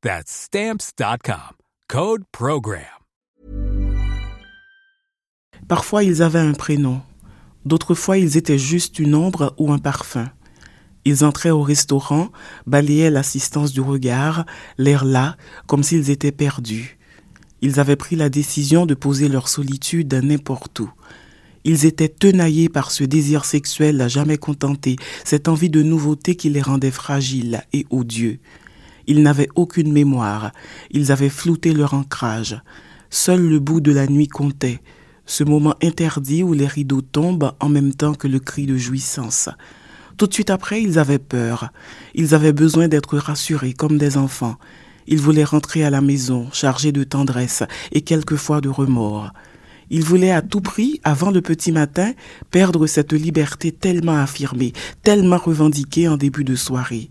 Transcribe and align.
That's 0.00 0.30
Stamps.com. 0.30 1.56
Code 1.88 2.22
Program. 2.30 2.84
Parfois, 5.66 6.04
ils 6.04 6.22
avaient 6.22 6.38
un 6.38 6.52
prénom. 6.52 7.02
D'autres 7.64 7.96
fois, 7.96 8.16
ils 8.16 8.36
étaient 8.36 8.60
juste 8.60 9.00
une 9.00 9.16
ombre 9.16 9.56
ou 9.58 9.72
un 9.72 9.78
parfum. 9.78 10.30
Ils 11.04 11.24
entraient 11.24 11.50
au 11.50 11.62
restaurant, 11.62 12.30
balayaient 12.64 13.10
l'assistance 13.10 13.72
du 13.72 13.80
regard, 13.80 14.46
l'air 14.76 15.04
là, 15.04 15.36
comme 15.66 15.82
s'ils 15.82 16.10
étaient 16.10 16.30
perdus. 16.30 16.96
Ils 17.60 17.80
avaient 17.80 17.96
pris 17.96 18.14
la 18.14 18.28
décision 18.28 18.86
de 18.86 18.94
poser 18.94 19.26
leur 19.26 19.48
solitude 19.48 20.14
n'importe 20.14 20.78
où. 20.78 20.90
Ils 21.64 21.86
étaient 21.86 22.08
tenaillés 22.08 22.68
par 22.68 22.92
ce 22.92 23.02
désir 23.02 23.44
sexuel 23.44 24.00
à 24.00 24.06
jamais 24.06 24.38
contenté, 24.38 24.94
cette 25.24 25.48
envie 25.48 25.70
de 25.70 25.82
nouveauté 25.82 26.36
qui 26.36 26.50
les 26.50 26.62
rendait 26.62 26.92
fragiles 26.92 27.64
et 27.72 27.84
odieux. 27.90 28.38
Ils 29.08 29.22
n'avaient 29.22 29.48
aucune 29.56 29.90
mémoire, 29.90 30.52
ils 30.90 31.10
avaient 31.10 31.30
flouté 31.30 31.72
leur 31.72 31.94
ancrage. 31.94 32.60
Seul 33.08 33.40
le 33.40 33.58
bout 33.58 33.80
de 33.80 33.90
la 33.90 34.06
nuit 34.06 34.28
comptait, 34.28 34.82
ce 35.24 35.44
moment 35.44 35.74
interdit 35.82 36.42
où 36.42 36.52
les 36.52 36.66
rideaux 36.66 37.00
tombent 37.00 37.52
en 37.58 37.70
même 37.70 37.94
temps 37.94 38.14
que 38.14 38.28
le 38.28 38.38
cri 38.38 38.66
de 38.66 38.76
jouissance. 38.76 39.48
Tout 40.18 40.26
de 40.26 40.34
suite 40.34 40.50
après, 40.50 40.82
ils 40.82 40.98
avaient 40.98 41.18
peur. 41.18 41.70
Ils 42.14 42.34
avaient 42.34 42.52
besoin 42.52 42.86
d'être 42.86 43.16
rassurés 43.16 43.72
comme 43.72 43.96
des 43.96 44.18
enfants. 44.18 44.56
Ils 45.06 45.20
voulaient 45.20 45.44
rentrer 45.44 45.84
à 45.84 45.90
la 45.90 46.02
maison, 46.02 46.48
chargés 46.52 46.92
de 46.92 47.02
tendresse 47.02 47.62
et 47.92 48.02
quelquefois 48.02 48.60
de 48.60 48.68
remords. 48.68 49.32
Ils 49.88 50.04
voulaient 50.04 50.32
à 50.32 50.42
tout 50.42 50.60
prix, 50.60 51.00
avant 51.02 51.30
le 51.30 51.40
petit 51.40 51.72
matin, 51.72 52.12
perdre 52.50 52.86
cette 52.86 53.14
liberté 53.14 53.72
tellement 53.72 54.18
affirmée, 54.18 54.74
tellement 55.02 55.38
revendiquée 55.38 56.08
en 56.08 56.18
début 56.18 56.44
de 56.44 56.56
soirée. 56.56 57.10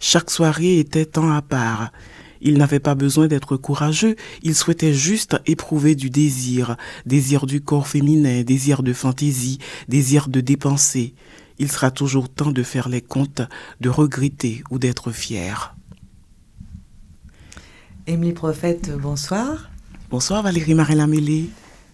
Chaque 0.00 0.30
soirée 0.30 0.78
était 0.78 1.04
temps 1.04 1.30
à 1.30 1.42
part. 1.42 1.92
Ils 2.40 2.56
n'avaient 2.56 2.80
pas 2.80 2.94
besoin 2.94 3.28
d'être 3.28 3.58
courageux, 3.58 4.16
ils 4.42 4.54
souhaitaient 4.54 4.94
juste 4.94 5.36
éprouver 5.44 5.94
du 5.94 6.08
désir, 6.08 6.76
désir 7.04 7.44
du 7.44 7.60
corps 7.60 7.86
féminin, 7.86 8.42
désir 8.42 8.82
de 8.82 8.94
fantaisie, 8.94 9.58
désir 9.88 10.28
de 10.28 10.40
dépenser. 10.40 11.14
Il 11.58 11.70
sera 11.70 11.90
toujours 11.90 12.30
temps 12.30 12.50
de 12.50 12.62
faire 12.62 12.88
les 12.88 13.02
comptes, 13.02 13.42
de 13.82 13.90
regretter 13.90 14.64
ou 14.70 14.78
d'être 14.78 15.12
fier. 15.12 15.76
Émilie 18.06 18.32
Prophète, 18.32 18.90
bonsoir. 18.96 19.68
Bonsoir 20.10 20.42
Valérie. 20.42 20.74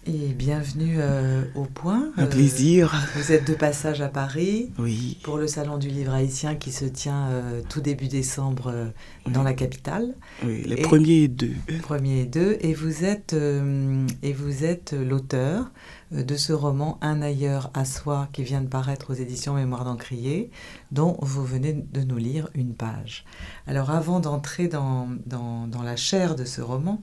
Et 0.09 0.33
bienvenue 0.33 0.99
euh, 0.99 1.43
au 1.53 1.63
point. 1.63 2.13
Un 2.15 2.27
plaisir. 2.27 2.95
Euh, 2.95 3.19
vous 3.19 3.33
êtes 3.33 3.45
de 3.45 3.53
passage 3.53 3.99
à 3.99 4.07
Paris. 4.07 4.71
Oui. 4.79 5.17
Pour 5.21 5.35
le 5.35 5.47
Salon 5.47 5.77
du 5.77 5.89
Livre 5.89 6.13
haïtien 6.13 6.55
qui 6.55 6.71
se 6.71 6.85
tient 6.85 7.27
euh, 7.27 7.61
tout 7.67 7.81
début 7.81 8.07
décembre 8.07 8.93
dans 9.29 9.43
la 9.43 9.53
capitale. 9.53 10.15
Oui, 10.45 10.63
les 10.65 10.77
premiers 10.77 11.23
et 11.23 11.27
deux. 11.27 11.55
Premiers 11.81 12.21
et 12.21 12.25
deux. 12.25 12.57
Et 12.61 12.73
vous 12.73 13.03
êtes, 13.03 13.35
et 14.23 14.33
vous 14.33 14.63
êtes 14.63 14.93
l'auteur 14.93 15.71
de 16.11 16.35
ce 16.37 16.53
roman 16.53 16.97
Un 17.01 17.21
ailleurs 17.21 17.69
à 17.73 17.83
soi 17.83 18.29
qui 18.31 18.43
vient 18.43 18.61
de 18.61 18.67
paraître 18.67 19.11
aux 19.11 19.15
éditions 19.15 19.55
Mémoire 19.55 19.83
d'Encrier, 19.83 20.51
dont 20.93 21.17
vous 21.21 21.43
venez 21.43 21.73
de 21.73 22.01
nous 22.01 22.17
lire 22.17 22.49
une 22.53 22.73
page. 22.73 23.25
Alors 23.67 23.91
avant 23.91 24.21
d'entrer 24.21 24.69
dans, 24.69 25.09
dans, 25.25 25.67
dans 25.67 25.83
la 25.83 25.97
chair 25.97 26.35
de 26.35 26.45
ce 26.45 26.61
roman, 26.61 27.01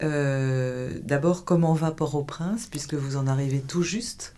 d'abord, 0.00 1.44
comment 1.44 1.74
va 1.74 1.90
Port-au-Prince, 1.90 2.68
puisque 2.70 2.94
vous 2.94 3.16
en 3.16 3.26
arrivez 3.26 3.60
tout 3.60 3.82
juste 3.82 4.35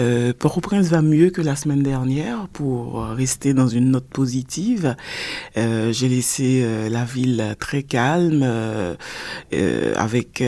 euh, 0.00 0.32
Port-au-Prince 0.38 0.88
va 0.88 1.02
mieux 1.02 1.30
que 1.30 1.42
la 1.42 1.56
semaine 1.56 1.82
dernière 1.82 2.48
pour 2.52 3.04
rester 3.04 3.54
dans 3.54 3.68
une 3.68 3.90
note 3.90 4.08
positive. 4.08 4.96
Euh, 5.56 5.92
J'ai 5.92 6.08
laissé 6.08 6.62
euh, 6.62 6.88
la 6.88 7.04
ville 7.04 7.56
très 7.58 7.82
calme, 7.82 8.42
euh, 8.42 8.94
euh, 9.52 9.92
avec 9.96 10.42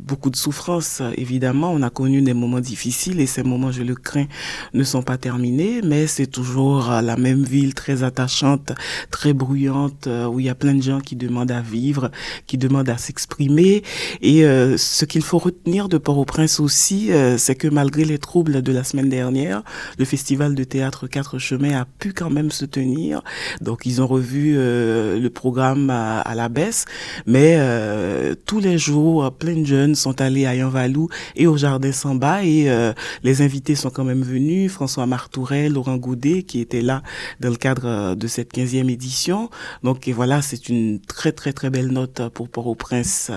beaucoup 0.00 0.30
de 0.30 0.36
souffrance. 0.36 1.02
Évidemment, 1.16 1.72
on 1.72 1.82
a 1.82 1.90
connu 1.90 2.22
des 2.22 2.34
moments 2.34 2.60
difficiles 2.60 3.20
et 3.20 3.26
ces 3.26 3.42
moments, 3.42 3.72
je 3.72 3.82
le 3.82 3.94
crains, 3.94 4.26
ne 4.74 4.84
sont 4.84 5.02
pas 5.02 5.18
terminés, 5.18 5.80
mais 5.82 6.06
c'est 6.06 6.26
toujours 6.26 6.88
la 7.02 7.16
même 7.16 7.44
ville 7.44 7.74
très 7.74 8.02
attachante, 8.02 8.72
très 9.10 9.32
bruyante, 9.32 10.08
où 10.30 10.40
il 10.40 10.46
y 10.46 10.48
a 10.48 10.54
plein 10.54 10.74
de 10.74 10.82
gens 10.82 11.00
qui 11.00 11.16
demandent 11.16 11.50
à 11.50 11.60
vivre, 11.60 12.10
qui 12.46 12.58
demandent 12.58 12.88
à 12.88 12.98
s'exprimer. 12.98 13.82
Et 14.22 14.42
ce 14.42 15.04
qu'il 15.04 15.22
faut 15.22 15.38
retenir 15.38 15.88
de 15.88 15.98
Port-au-Prince 15.98 16.60
aussi, 16.60 17.10
c'est 17.36 17.54
que 17.54 17.68
malgré 17.68 18.04
les 18.04 18.18
troubles 18.28 18.60
de 18.60 18.72
la 18.72 18.84
semaine 18.84 19.08
dernière, 19.08 19.62
le 19.98 20.04
festival 20.04 20.54
de 20.54 20.62
théâtre 20.62 21.06
Quatre 21.06 21.38
Chemins 21.38 21.80
a 21.80 21.86
pu 21.86 22.12
quand 22.12 22.28
même 22.28 22.50
se 22.50 22.66
tenir. 22.66 23.22
Donc 23.62 23.86
ils 23.86 24.02
ont 24.02 24.06
revu 24.06 24.56
euh, 24.58 25.18
le 25.18 25.30
programme 25.30 25.88
à, 25.88 26.34
la 26.34 26.50
baisse, 26.50 26.84
mais 27.24 27.54
euh, 27.56 28.34
tous 28.44 28.60
les 28.60 28.76
jours, 28.76 29.32
plein 29.32 29.56
de 29.56 29.64
jeunes 29.64 29.94
sont 29.94 30.20
allés 30.20 30.44
à 30.44 30.54
Yanvalou 30.54 31.08
et 31.36 31.46
au 31.46 31.56
Jardin 31.56 31.90
Samba 31.90 32.44
et 32.44 32.68
euh, 32.68 32.92
les 33.22 33.40
invités 33.40 33.74
sont 33.74 33.88
quand 33.88 34.04
même 34.04 34.22
venus. 34.22 34.70
François 34.70 35.06
Martourel, 35.06 35.72
Laurent 35.72 35.96
Goudet 35.96 36.42
qui 36.42 36.60
étaient 36.60 36.82
là 36.82 37.02
dans 37.40 37.48
le 37.48 37.56
cadre 37.56 38.14
de 38.14 38.26
cette 38.26 38.52
15e 38.52 38.90
édition. 38.90 39.48
Donc 39.82 40.06
et 40.06 40.12
voilà, 40.12 40.42
c'est 40.42 40.68
une 40.68 41.00
très 41.00 41.32
très 41.32 41.54
très 41.54 41.70
belle 41.70 41.88
note 41.88 42.28
pour 42.34 42.50
Port-au-Prince. 42.50 43.30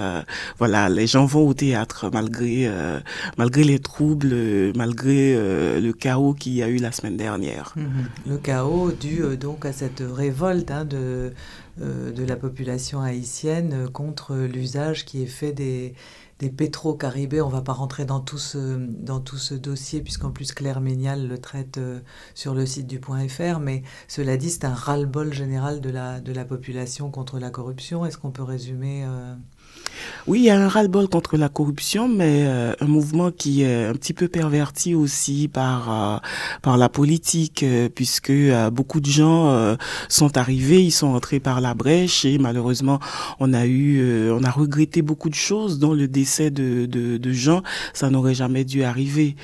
voilà, 0.59 0.90
les 0.90 1.08
gens 1.08 1.25
vont 1.25 1.47
au 1.47 1.53
théâtre 1.53 2.09
malgré 2.12 2.69
malgré 3.38 3.63
les 3.63 3.79
troubles 3.79 4.73
malgré 4.81 5.36
euh, 5.36 5.80
le 5.80 5.94
chaos 5.94 6.34
qu'il 6.34 6.53
y 6.53 6.64
a 6.64 6.68
eu 6.68 6.78
la 6.78 6.92
semaine 6.92 7.16
dernière. 7.16 7.74
Mhm. 7.75 8.08
Le 8.25 8.38
chaos 8.40 8.92
dû 8.92 9.22
euh, 9.22 9.36
donc 9.38 9.64
à 9.64 9.74
cette 9.74 10.02
révolte 10.02 10.72
hein, 10.72 10.86
de, 10.86 11.34
euh, 11.80 12.12
de 12.12 12.24
la 12.24 12.36
population 12.36 13.00
haïtienne 13.00 13.88
contre 13.90 14.36
l'usage 14.36 15.06
qui 15.06 15.22
est 15.22 15.28
fait 15.28 15.52
des, 15.52 15.94
des 16.40 16.50
pétro-caribés. 16.50 17.41
On 17.41 17.50
ne 17.50 17.53
va 17.53 17.62
pas 17.62 17.74
rentrer 17.74 18.06
dans 18.06 18.22
tout 18.22 18.40
ce, 18.40 18.80
dans 18.80 19.20
tout 19.20 19.38
ce 19.38 19.53
dossier, 19.53 20.02
puisqu'en 20.02 20.31
plus 20.31 20.52
Claire 20.52 20.81
Ménial 20.81 21.28
le 21.28 21.38
traite 21.38 21.80
sur 22.34 22.56
le 22.56 22.66
site 22.66 22.88
du 22.88 23.00
Point 23.00 23.28
.fr, 23.28 23.59
mais 23.59 23.84
cela 24.08 24.36
dit, 24.36 24.50
c'est 24.50 24.66
un 24.66 24.74
ras-le-bol 24.74 25.31
général 25.31 25.80
de 25.81 25.91
la, 25.91 26.20
de 26.20 26.34
la 26.34 26.44
population 26.44 27.12
contre 27.12 27.38
la 27.38 27.52
corruption. 27.52 28.03
Est-ce 28.03 28.18
qu'on 28.18 28.31
peut 28.31 28.41
résumer 28.41 29.06
oui, 30.28 30.40
il 30.42 30.46
y 30.46 30.50
a 30.50 30.60
un 30.60 30.68
ras-le-bol 30.68 31.08
contre 31.08 31.36
la 31.36 31.50
corruption, 31.50 32.08
mais 32.08 32.44
euh, 32.46 32.74
un 32.80 32.86
mouvement 32.86 33.32
qui 33.32 33.64
est 33.64 33.86
un 33.86 33.94
petit 33.94 34.14
peu 34.14 34.28
perverti 34.28 34.94
aussi 34.94 35.48
par 35.48 35.92
euh, 35.92 36.18
par 36.62 36.78
la 36.78 36.90
politique, 36.90 37.64
euh, 37.64 37.90
puisque 37.90 38.32
beaucoup 38.72 39.00
de 39.00 39.09
gens 39.09 39.78
sont 40.09 40.38
arrivés, 40.38 40.84
ils 40.84 40.92
sont 40.92 41.08
entrés 41.08 41.40
par 41.40 41.62
la 41.62 41.74
brèche 41.74 42.26
et 42.26 42.38
malheureusement, 42.38 43.00
on 43.40 43.53
a 43.53 43.66
eu, 43.66 44.30
on 44.32 44.44
a 44.44 44.52
regretté 44.52 45.02
beaucoup 45.02 45.30
de 45.30 45.36
choses, 45.36 45.80
dont 45.80 45.94
le 45.94 46.08
décès 46.08 46.52
de 46.52 46.86
de, 46.86 47.18
de 47.18 47.32
gens, 47.32 47.64
ça 47.94 48.09
n'aurait 48.09 48.36
jamais 48.36 48.64
dû 48.64 48.84
arriver. 48.84 49.36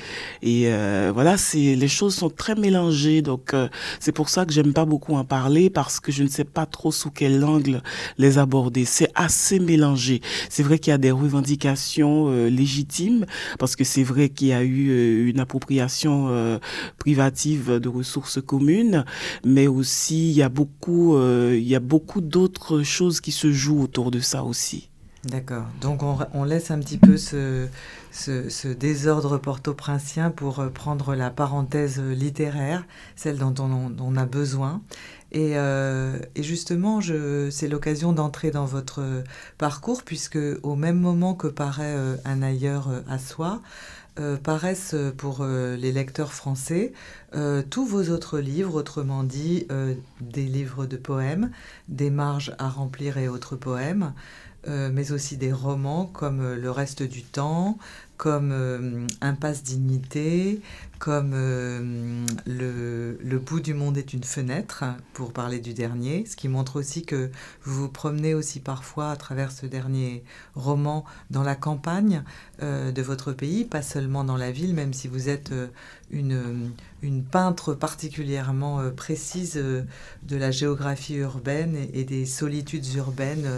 Et 0.42 0.70
voilà, 1.12 1.36
c'est 1.36 1.74
les 1.74 1.88
choses 1.88 2.14
sont 2.14 2.30
très 2.30 2.54
mélangées, 2.54 3.22
donc 3.22 3.54
c'est 4.00 4.12
pour 4.12 4.28
ça 4.28 4.46
que 4.46 4.52
j'aime 4.52 4.72
pas 4.72 4.84
beaucoup 4.84 5.14
en 5.14 5.24
parler 5.24 5.70
parce 5.70 6.00
que 6.00 6.12
je 6.12 6.22
ne 6.22 6.28
sais 6.28 6.44
pas 6.44 6.66
trop 6.66 6.92
sous 6.92 7.10
quel 7.10 7.44
angle 7.44 7.82
les 8.16 8.38
aborder. 8.38 8.84
C'est 8.84 9.10
assez 9.14 9.58
mélangé. 9.58 10.20
C'est 10.48 10.62
vrai 10.62 10.78
qu'il 10.78 10.90
y 10.90 10.94
a 10.94 10.98
des 10.98 11.10
revendications 11.10 12.28
euh, 12.28 12.48
légitimes 12.48 13.26
parce 13.58 13.76
que 13.76 13.84
c'est 13.84 14.02
vrai 14.02 14.28
qu'il 14.28 14.48
y 14.48 14.52
a 14.52 14.62
eu 14.62 14.90
euh, 14.90 15.28
une 15.28 15.40
appropriation 15.40 16.28
euh, 16.28 16.58
privative 16.98 17.78
de 17.78 17.88
ressources 17.88 18.40
communes, 18.40 19.04
mais 19.44 19.66
aussi 19.66 20.30
il 20.30 20.36
y 20.36 20.42
a 20.42 20.48
beaucoup, 20.48 21.18
il 21.18 21.66
y 21.66 21.74
a 21.74 21.80
beaucoup 21.80 22.20
d'autres 22.20 22.82
choses 22.82 23.20
qui 23.20 23.32
se 23.32 23.52
jouent 23.52 23.82
autour 23.82 24.10
de 24.10 24.20
ça 24.20 24.44
aussi. 24.44 24.90
D'accord. 25.24 25.64
Donc 25.80 26.02
on, 26.32 26.44
laisse 26.44 26.70
un 26.70 26.78
petit 26.78 26.96
peu 26.96 27.16
ce, 27.16 27.68
désordre 28.72 29.36
porto-princien 29.38 30.30
pour 30.30 30.60
euh, 30.60 30.68
prendre 30.68 31.16
la 31.16 31.30
parenthèse 31.30 32.00
littéraire, 32.00 32.84
celle 33.16 33.36
dont 33.36 33.54
on, 33.58 34.16
a 34.16 34.26
besoin. 34.26 34.80
Et, 35.32 35.58
euh, 35.58 36.18
justement, 36.38 37.00
c'est 37.50 37.66
l'occasion 37.68 38.12
d'entrer 38.12 38.52
dans 38.52 38.64
votre 38.64 39.02
parcours, 39.58 40.04
puisque 40.04 40.38
au 40.62 40.76
même 40.76 41.00
moment 41.00 41.34
que 41.34 41.48
paraît 41.48 41.96
euh, 41.96 42.16
Un 42.24 42.40
ailleurs 42.40 42.88
à 43.08 43.18
soi, 43.18 43.60
paraissent 44.42 44.96
pour 45.16 45.44
les 45.44 45.92
lecteurs 45.92 46.32
français 46.32 46.92
tous 47.70 47.86
vos 47.86 48.10
autres 48.10 48.40
livres, 48.40 48.74
autrement 48.74 49.22
dit 49.22 49.68
des 50.20 50.42
livres 50.42 50.86
de 50.86 50.96
poèmes, 50.96 51.52
des 51.88 52.10
marges 52.10 52.52
à 52.58 52.68
remplir 52.68 53.16
et 53.16 53.28
autres 53.28 53.54
poèmes. 53.54 54.12
Euh, 54.66 54.90
mais 54.92 55.12
aussi 55.12 55.36
des 55.36 55.52
romans 55.52 56.06
comme 56.06 56.40
euh, 56.40 56.56
Le 56.56 56.70
reste 56.72 57.04
du 57.04 57.22
temps, 57.22 57.78
comme 58.16 58.50
euh, 58.50 59.06
Impasse 59.20 59.62
dignité, 59.62 60.60
comme 60.98 61.30
le, 61.30 63.16
le, 63.22 63.38
bout 63.38 63.60
du 63.60 63.72
monde 63.72 63.96
est 63.96 64.12
une 64.12 64.24
fenêtre, 64.24 64.82
pour 65.12 65.32
parler 65.32 65.60
du 65.60 65.74
dernier, 65.74 66.26
ce 66.26 66.34
qui 66.34 66.48
montre 66.48 66.74
aussi 66.74 67.04
que 67.04 67.30
vous 67.62 67.82
vous 67.82 67.88
promenez 67.88 68.34
aussi 68.34 68.58
parfois 68.58 69.12
à 69.12 69.16
travers 69.16 69.52
ce 69.52 69.64
dernier 69.64 70.24
roman 70.56 71.04
dans 71.30 71.44
la 71.44 71.54
campagne 71.54 72.24
de 72.60 73.00
votre 73.00 73.32
pays, 73.32 73.64
pas 73.64 73.80
seulement 73.80 74.24
dans 74.24 74.36
la 74.36 74.50
ville, 74.50 74.74
même 74.74 74.92
si 74.92 75.06
vous 75.06 75.28
êtes 75.28 75.52
une, 76.10 76.72
une 77.02 77.22
peintre 77.22 77.74
particulièrement 77.74 78.90
précise 78.90 79.54
de 79.54 80.36
la 80.36 80.50
géographie 80.50 81.14
urbaine 81.14 81.76
et 81.94 82.02
des 82.02 82.26
solitudes 82.26 82.92
urbaines 82.96 83.48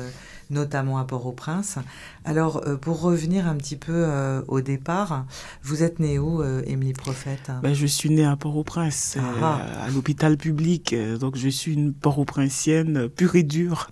notamment 0.51 0.99
à 0.99 1.05
Port-au-Prince. 1.05 1.79
Alors, 2.25 2.63
euh, 2.67 2.77
pour 2.77 3.01
revenir 3.01 3.47
un 3.47 3.57
petit 3.57 3.77
peu 3.77 3.93
euh, 3.95 4.43
au 4.49 4.61
départ, 4.61 5.25
vous 5.63 5.83
êtes 5.83 5.99
née 5.99 6.19
où, 6.19 6.43
euh, 6.43 6.63
Émilie 6.67 6.93
Prophète? 6.93 7.51
Ben, 7.63 7.75
Je 7.75 7.87
suis 7.87 8.11
née 8.11 8.25
à 8.25 8.37
Port-au-Prince, 8.37 9.17
ah. 9.43 9.61
à 9.85 9.91
l'hôpital 9.91 10.37
public. 10.37 10.95
Donc, 11.19 11.37
je 11.37 11.49
suis 11.49 11.75
une 11.75 11.93
Port-au-Prinциenne 11.93 13.09
pure 13.09 13.37
et 13.37 13.43
dure. 13.43 13.91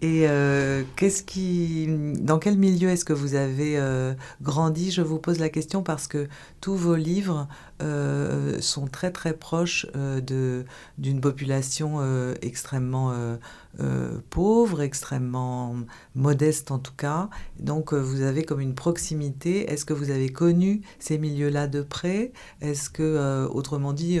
Et 0.00 0.26
qu'est-ce 0.94 1.24
qui, 1.24 1.88
dans 2.20 2.38
quel 2.38 2.56
milieu 2.56 2.88
est-ce 2.88 3.04
que 3.04 3.12
vous 3.12 3.34
avez 3.34 3.82
grandi? 4.40 4.92
Je 4.92 5.02
vous 5.02 5.18
pose 5.18 5.40
la 5.40 5.48
question 5.48 5.82
parce 5.82 6.06
que 6.06 6.28
tous 6.60 6.76
vos 6.76 6.94
livres 6.94 7.48
sont 7.80 8.86
très 8.86 9.10
très 9.10 9.34
proches 9.34 9.86
de 9.94 10.64
d'une 10.98 11.20
population 11.20 12.00
extrêmement 12.42 13.12
euh, 13.80 14.18
pauvre, 14.30 14.80
extrêmement 14.80 15.76
modeste 16.16 16.72
en 16.72 16.80
tout 16.80 16.94
cas. 16.96 17.28
Donc 17.60 17.92
euh, 17.92 17.98
vous 17.98 18.22
avez 18.22 18.42
comme 18.42 18.60
une 18.60 18.74
proximité. 18.74 19.70
Est-ce 19.70 19.84
que 19.84 19.92
vous 19.92 20.10
avez 20.10 20.30
connu 20.30 20.80
ces 20.98 21.16
milieux-là 21.16 21.68
de 21.68 21.82
près? 21.82 22.32
Est-ce 22.60 22.90
que, 22.90 23.04
euh, 23.04 23.46
autrement 23.46 23.92
dit, 23.92 24.18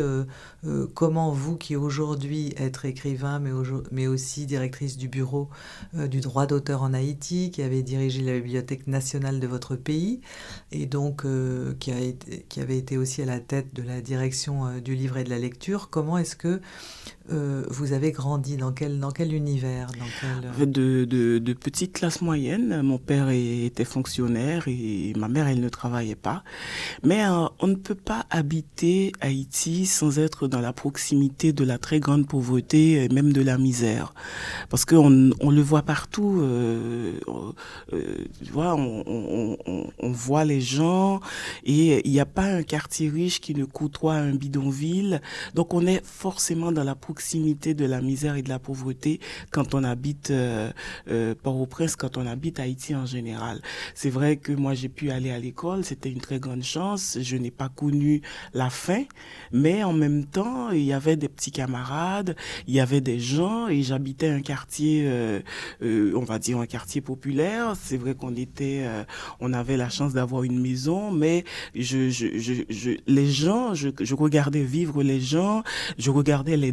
comment 0.94 1.32
vous 1.32 1.56
qui 1.56 1.74
aujourd'hui 1.74 2.54
êtes 2.56 2.84
écrivain, 2.84 3.40
mais, 3.40 3.50
mais 3.90 4.06
aussi 4.06 4.46
directrice 4.46 4.96
du 4.96 5.08
bureau 5.08 5.48
du 5.94 6.20
droit 6.20 6.46
d'auteur 6.46 6.82
en 6.82 6.94
Haïti, 6.94 7.50
qui 7.50 7.62
avait 7.62 7.82
dirigé 7.82 8.22
la 8.22 8.34
bibliothèque 8.34 8.86
nationale 8.86 9.40
de 9.40 9.46
votre 9.46 9.76
pays, 9.76 10.20
et 10.72 10.86
donc 10.86 11.24
qui, 11.80 11.90
a 11.90 12.00
été, 12.00 12.46
qui 12.48 12.60
avait 12.60 12.78
été 12.78 12.96
aussi 12.96 13.22
à 13.22 13.26
la 13.26 13.40
tête 13.48 13.74
de 13.74 13.82
la 13.82 14.00
direction 14.00 14.78
du 14.78 14.94
livre 14.94 15.16
et 15.16 15.24
de 15.24 15.30
la 15.30 15.38
lecture, 15.38 15.90
comment 15.90 16.18
est-ce 16.18 16.36
que 16.36 16.60
vous 17.30 17.92
avez 17.92 18.12
grandi 18.12 18.56
Dans 18.56 18.72
quel, 18.72 18.98
dans 18.98 19.10
quel 19.10 19.34
univers 19.34 19.88
dans 19.98 20.66
de, 20.66 21.52
petite 21.54 21.92
classe 21.92 22.22
moyenne. 22.22 22.82
Mon 22.82 22.98
père 22.98 23.28
était 23.30 23.84
fonctionnaire 23.84 24.64
et 24.66 25.12
ma 25.16 25.28
mère, 25.28 25.46
elle 25.46 25.60
ne 25.60 25.68
travaillait 25.68 26.14
pas. 26.14 26.42
Mais 27.02 27.24
euh, 27.24 27.46
on 27.60 27.66
ne 27.66 27.74
peut 27.74 27.94
pas 27.94 28.26
habiter 28.30 29.12
Haïti 29.20 29.86
sans 29.86 30.18
être 30.18 30.48
dans 30.48 30.60
la 30.60 30.72
proximité 30.72 31.52
de 31.52 31.64
la 31.64 31.78
très 31.78 32.00
grande 32.00 32.26
pauvreté 32.26 33.04
et 33.04 33.08
même 33.08 33.32
de 33.32 33.42
la 33.42 33.58
misère. 33.58 34.14
Parce 34.70 34.84
qu'on 34.84 35.30
on 35.40 35.50
le 35.50 35.62
voit 35.62 35.82
partout. 35.82 36.40
Euh, 36.40 37.18
euh, 37.92 38.24
tu 38.42 38.52
vois, 38.52 38.74
on, 38.74 39.56
voit 40.12 40.44
les 40.44 40.60
gens 40.60 41.20
et 41.64 42.06
il 42.06 42.10
n'y 42.10 42.20
a 42.20 42.26
pas 42.26 42.44
un 42.44 42.62
quartier 42.62 43.08
riche 43.08 43.40
qui 43.40 43.54
ne 43.54 43.64
côtoie 43.64 44.14
un 44.14 44.34
bidonville. 44.34 45.20
Donc 45.54 45.74
on 45.74 45.86
est 45.86 46.04
forcément 46.04 46.72
dans 46.72 46.84
la 46.84 46.94
proximité 46.94 47.17
de 47.18 47.84
la 47.84 48.00
misère 48.00 48.36
et 48.36 48.42
de 48.42 48.48
la 48.48 48.58
pauvreté 48.58 49.20
quand 49.50 49.74
on 49.74 49.82
habite 49.82 50.30
euh, 50.30 50.70
euh, 51.08 51.34
Port-au-Prince, 51.42 51.96
quand 51.96 52.16
on 52.16 52.26
habite 52.26 52.60
Haïti 52.60 52.94
en 52.94 53.06
général. 53.06 53.60
C'est 53.94 54.10
vrai 54.10 54.36
que 54.36 54.52
moi 54.52 54.74
j'ai 54.74 54.88
pu 54.88 55.10
aller 55.10 55.30
à 55.30 55.38
l'école, 55.38 55.84
c'était 55.84 56.10
une 56.10 56.20
très 56.20 56.38
grande 56.38 56.62
chance. 56.62 57.18
Je 57.20 57.36
n'ai 57.36 57.50
pas 57.50 57.68
connu 57.68 58.22
la 58.54 58.70
fin, 58.70 59.04
mais 59.52 59.82
en 59.82 59.92
même 59.92 60.24
temps 60.26 60.70
il 60.70 60.84
y 60.84 60.92
avait 60.92 61.16
des 61.16 61.28
petits 61.28 61.50
camarades, 61.50 62.36
il 62.66 62.74
y 62.74 62.80
avait 62.80 63.00
des 63.00 63.18
gens 63.18 63.68
et 63.68 63.82
j'habitais 63.82 64.28
un 64.28 64.40
quartier, 64.40 65.04
euh, 65.06 65.40
euh 65.82 66.12
on 66.14 66.24
va 66.24 66.38
dire 66.38 66.58
un 66.58 66.66
quartier 66.66 67.00
populaire. 67.00 67.74
C'est 67.80 67.96
vrai 67.96 68.14
qu'on 68.14 68.34
était, 68.36 68.86
on 69.40 69.52
avait 69.52 69.76
la 69.76 69.88
chance 69.88 70.12
d'avoir 70.12 70.44
une 70.44 70.60
maison, 70.60 71.10
mais 71.10 71.44
je, 71.74 72.10
je, 72.10 72.38
je, 72.38 72.54
je 72.68 72.90
les 73.06 73.30
gens, 73.30 73.74
je, 73.74 74.14
regardais 74.14 74.62
vivre 74.62 75.02
les 75.02 75.20
gens, 75.20 75.62
je 75.98 76.10
regardais 76.10 76.56
les 76.56 76.72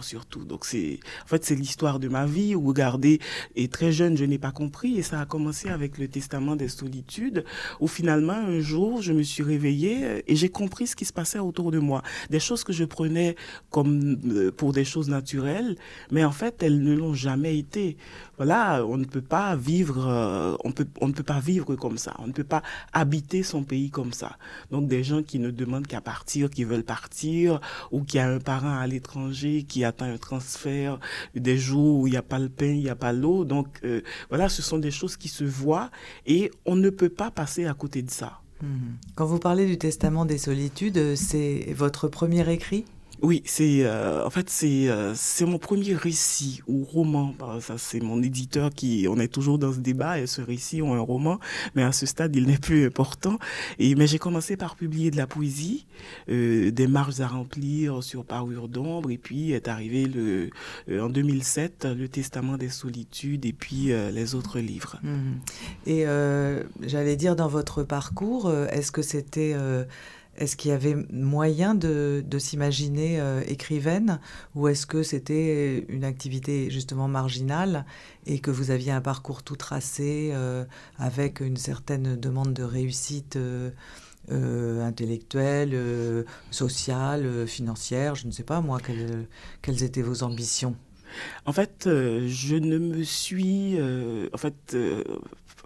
surtout. 0.00 0.44
Donc 0.44 0.64
c'est, 0.64 1.00
en 1.24 1.26
fait 1.26 1.44
c'est 1.44 1.54
l'histoire 1.54 1.98
de 1.98 2.08
ma 2.08 2.26
vie. 2.26 2.54
Où 2.54 2.66
regarder 2.66 3.20
et 3.56 3.68
très 3.68 3.92
jeune 3.92 4.16
je 4.16 4.24
n'ai 4.24 4.38
pas 4.38 4.50
compris 4.50 4.98
et 4.98 5.02
ça 5.02 5.20
a 5.20 5.26
commencé 5.26 5.68
avec 5.68 5.98
le 5.98 6.08
testament 6.08 6.56
des 6.56 6.68
solitudes 6.68 7.44
où 7.80 7.86
finalement 7.86 8.32
un 8.32 8.60
jour 8.60 9.02
je 9.02 9.12
me 9.12 9.22
suis 9.22 9.42
réveillée 9.42 10.22
et 10.26 10.36
j'ai 10.36 10.48
compris 10.48 10.86
ce 10.86 10.96
qui 10.96 11.04
se 11.04 11.12
passait 11.12 11.38
autour 11.38 11.70
de 11.70 11.78
moi. 11.78 12.02
Des 12.30 12.40
choses 12.40 12.64
que 12.64 12.72
je 12.72 12.84
prenais 12.84 13.36
comme 13.70 14.18
euh, 14.26 14.50
pour 14.50 14.72
des 14.72 14.84
choses 14.84 15.08
naturelles 15.08 15.76
mais 16.10 16.24
en 16.24 16.32
fait 16.32 16.62
elles 16.62 16.82
ne 16.82 16.94
l'ont 16.94 17.14
jamais 17.14 17.58
été. 17.58 17.96
Voilà 18.36 18.84
on 18.86 18.96
ne 18.96 19.04
peut 19.04 19.22
pas 19.22 19.54
vivre 19.56 20.06
euh, 20.08 20.56
on 20.64 20.72
peut 20.72 20.86
on 21.00 21.08
ne 21.08 21.12
peut 21.12 21.22
pas 21.22 21.40
vivre 21.40 21.76
comme 21.76 21.98
ça. 21.98 22.14
On 22.18 22.26
ne 22.26 22.32
peut 22.32 22.44
pas 22.44 22.62
habiter 22.92 23.42
son 23.42 23.62
pays 23.64 23.90
comme 23.90 24.12
ça. 24.12 24.36
Donc 24.70 24.88
des 24.88 25.04
gens 25.04 25.22
qui 25.22 25.38
ne 25.38 25.50
demandent 25.50 25.86
qu'à 25.86 26.00
partir 26.00 26.50
qui 26.50 26.64
veulent 26.64 26.84
partir 26.84 27.60
ou 27.90 28.02
qui 28.02 28.18
a 28.18 28.28
un 28.28 28.38
parent 28.38 28.78
à 28.78 28.86
l'étranger 28.86 29.61
qui 29.64 29.84
attend 29.84 30.06
un 30.06 30.18
transfert 30.18 30.98
des 31.34 31.58
jours 31.58 32.00
où 32.00 32.06
il 32.06 32.10
n'y 32.10 32.16
a 32.16 32.22
pas 32.22 32.38
le 32.38 32.48
pain 32.48 32.66
il 32.66 32.82
n'y 32.82 32.88
a 32.88 32.96
pas 32.96 33.12
l'eau 33.12 33.44
donc 33.44 33.80
euh, 33.84 34.02
voilà 34.28 34.48
ce 34.48 34.62
sont 34.62 34.78
des 34.78 34.90
choses 34.90 35.16
qui 35.16 35.28
se 35.28 35.44
voient 35.44 35.90
et 36.26 36.50
on 36.66 36.76
ne 36.76 36.90
peut 36.90 37.08
pas 37.08 37.30
passer 37.30 37.66
à 37.66 37.74
côté 37.74 38.02
de 38.02 38.10
ça. 38.10 38.40
Hmm. 38.60 38.94
Quand 39.16 39.26
vous 39.26 39.38
parlez 39.38 39.66
du 39.66 39.76
testament 39.76 40.24
des 40.24 40.38
solitudes, 40.38 41.16
c'est 41.16 41.72
votre 41.74 42.08
premier 42.08 42.48
écrit? 42.52 42.84
Oui, 43.22 43.40
c'est 43.44 43.84
euh, 43.84 44.26
en 44.26 44.30
fait 44.30 44.50
c'est 44.50 44.88
euh, 44.88 45.14
c'est 45.14 45.44
mon 45.44 45.58
premier 45.58 45.94
récit 45.94 46.60
ou 46.66 46.82
roman. 46.82 47.32
Bah, 47.38 47.58
ça 47.60 47.78
c'est 47.78 48.00
mon 48.00 48.20
éditeur 48.20 48.70
qui 48.70 49.06
on 49.08 49.16
est 49.20 49.28
toujours 49.28 49.60
dans 49.60 49.72
ce 49.72 49.78
débat 49.78 50.18
et 50.18 50.26
ce 50.26 50.42
récit 50.42 50.82
ou 50.82 50.92
un 50.92 51.00
roman, 51.00 51.38
mais 51.76 51.84
à 51.84 51.92
ce 51.92 52.04
stade 52.04 52.34
il 52.34 52.46
n'est 52.46 52.58
plus 52.58 52.84
important. 52.86 53.38
Et 53.78 53.94
mais 53.94 54.08
j'ai 54.08 54.18
commencé 54.18 54.56
par 54.56 54.74
publier 54.74 55.12
de 55.12 55.16
la 55.16 55.28
poésie, 55.28 55.86
euh, 56.30 56.72
des 56.72 56.88
marges 56.88 57.20
à 57.20 57.28
remplir 57.28 58.02
sur 58.02 58.24
parure 58.24 58.68
d'ombre 58.68 59.12
et 59.12 59.18
puis 59.18 59.52
est 59.52 59.68
arrivé 59.68 60.06
le 60.06 60.50
en 61.00 61.08
2007 61.08 61.86
le 61.96 62.08
Testament 62.08 62.56
des 62.56 62.70
solitudes 62.70 63.46
et 63.46 63.52
puis 63.52 63.92
les 64.12 64.34
autres 64.34 64.58
livres. 64.58 64.98
Mmh. 65.02 65.16
Et 65.86 66.04
j'allais 66.82 67.16
dire 67.16 67.36
dans 67.36 67.48
votre 67.48 67.84
parcours, 67.84 68.52
est-ce 68.70 68.90
que 68.90 69.02
c'était 69.02 69.54
est-ce 70.36 70.56
qu'il 70.56 70.70
y 70.70 70.74
avait 70.74 70.96
moyen 71.10 71.74
de, 71.74 72.24
s'imaginer 72.38 73.20
euh, 73.20 73.42
écrivaine 73.46 74.18
ou 74.54 74.68
est-ce 74.68 74.86
que 74.86 75.02
c'était 75.02 75.84
une 75.88 76.04
activité 76.04 76.70
justement 76.70 77.06
marginale 77.06 77.84
et 78.26 78.38
que 78.38 78.50
vous 78.50 78.70
aviez 78.70 78.92
un 78.92 79.00
parcours 79.00 79.42
tout 79.42 79.56
tracé 79.56 80.30
euh, 80.32 80.64
avec 80.98 81.40
une 81.40 81.56
certaine 81.56 82.16
demande 82.16 82.54
de 82.54 82.62
réussite 82.62 83.36
euh, 83.36 83.70
intellectuelle, 84.82 86.24
sociale, 86.50 87.46
financière 87.46 88.14
Je 88.14 88.26
ne 88.26 88.32
sais 88.32 88.44
pas 88.44 88.60
moi, 88.60 88.78
quelles, 89.60 89.82
étaient 89.82 90.02
vos 90.02 90.22
ambitions? 90.22 90.76
En 91.44 91.52
fait, 91.52 91.82
je 91.84 92.56
ne 92.56 92.78
me 92.78 93.02
suis, 93.02 93.76
en 94.32 94.38
fait, 94.38 94.74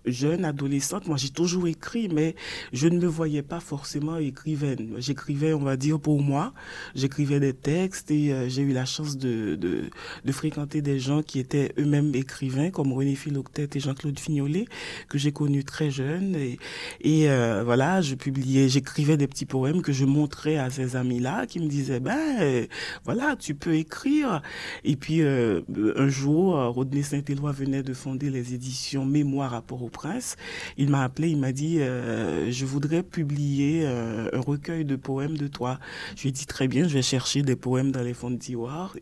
jeune, 0.07 0.45
adolescente, 0.45 1.07
moi 1.07 1.17
j'ai 1.17 1.31
toujours 1.31 1.67
écrit, 1.67 2.09
mais 2.09 2.35
je 2.73 2.89
ne 2.89 2.99
me 2.99 3.07
voyais 3.07 3.43
pas 3.43 3.61
forcément 3.61 4.17
écrivaine. 4.19 4.95
J'écrivais, 4.99 5.53
on 5.53 5.63
va 5.63 5.77
dire, 5.77 5.99
pour 6.01 6.23
moi. 6.23 6.53
J'écrivais 6.95 7.41
des 7.41 7.53
textes 7.53 8.11
et 8.11 8.33
euh, 8.33 8.49
j'ai 8.49 8.63
eu 8.63 8.73
la 8.73 8.85
chance 8.85 9.17
de, 9.17 9.55
de, 9.57 9.91
de, 10.25 10.33
fréquenter 10.33 10.83
des 10.83 10.99
gens 10.99 11.23
qui 11.23 11.39
étaient 11.39 11.73
eux-mêmes 11.79 12.15
écrivains, 12.15 12.71
comme 12.71 12.93
René 12.93 13.15
Philoctète 13.15 13.77
et 13.77 13.81
Jean-Claude 13.81 14.19
Fignolet, 14.19 14.67
que 15.09 15.19
j'ai 15.19 15.33
connus 15.33 15.65
très 15.65 15.91
jeunes. 15.91 16.37
Et, 16.37 16.59
et 17.01 17.31
euh, 17.31 17.63
voilà, 17.65 18.01
je 18.01 18.15
publiais, 18.15 18.69
j'écrivais 18.69 19.17
des 19.17 19.27
petits 19.27 19.47
poèmes 19.47 19.83
que 19.83 19.93
je 19.93 20.05
montrais 20.05 20.57
à 20.57 20.71
ces 20.71 20.97
amis-là, 20.97 21.47
qui 21.47 21.61
me 21.61 21.69
disaient, 21.69 22.01
ben 22.01 22.67
voilà, 23.05 23.37
tu 23.37 23.55
peux 23.55 23.75
écrire. 23.75 24.43
Et 24.85 24.97
puis 24.97 25.23
euh, 25.23 25.63
un 25.97 26.09
jour, 26.09 26.55
Rodney 26.75 27.03
Saint-Éloi 27.03 27.53
venait 27.53 27.83
de 27.83 27.95
fonder 27.95 28.31
les 28.31 28.55
éditions 28.55 29.05
Mémoire 29.05 29.55
à 29.55 29.63
Port-au-Prince. 29.97 30.37
Il 30.77 30.91
m'a 30.91 31.03
appelé, 31.03 31.29
il 31.31 31.39
m'a 31.39 31.53
dit, 31.53 31.81
euh, 31.81 32.51
je 32.51 32.65
voudrais 32.65 33.03
publier 33.03 33.83
euh, 33.85 34.29
un 34.33 34.41
recueil 34.41 34.85
de 34.85 34.97
poèmes 34.97 35.37
de 35.37 35.49
toi. 35.49 35.79
Je 36.17 36.23
lui 36.23 36.29
ai 36.31 36.33
dit, 36.33 36.47
très 36.47 36.69
bien, 36.69 36.87
je 36.87 36.95
vais 36.95 37.03
chercher 37.03 37.43
des 37.43 37.57
poèmes 37.57 37.93
dans 37.93 38.03
les 38.03 38.15
fonds 38.15 38.31
de. 38.31 38.37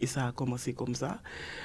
Et 0.01 0.07
ça 0.07 0.27
a 0.27 0.33
commencé 0.33 0.73
comme 0.73 0.95
ça. 0.95 1.21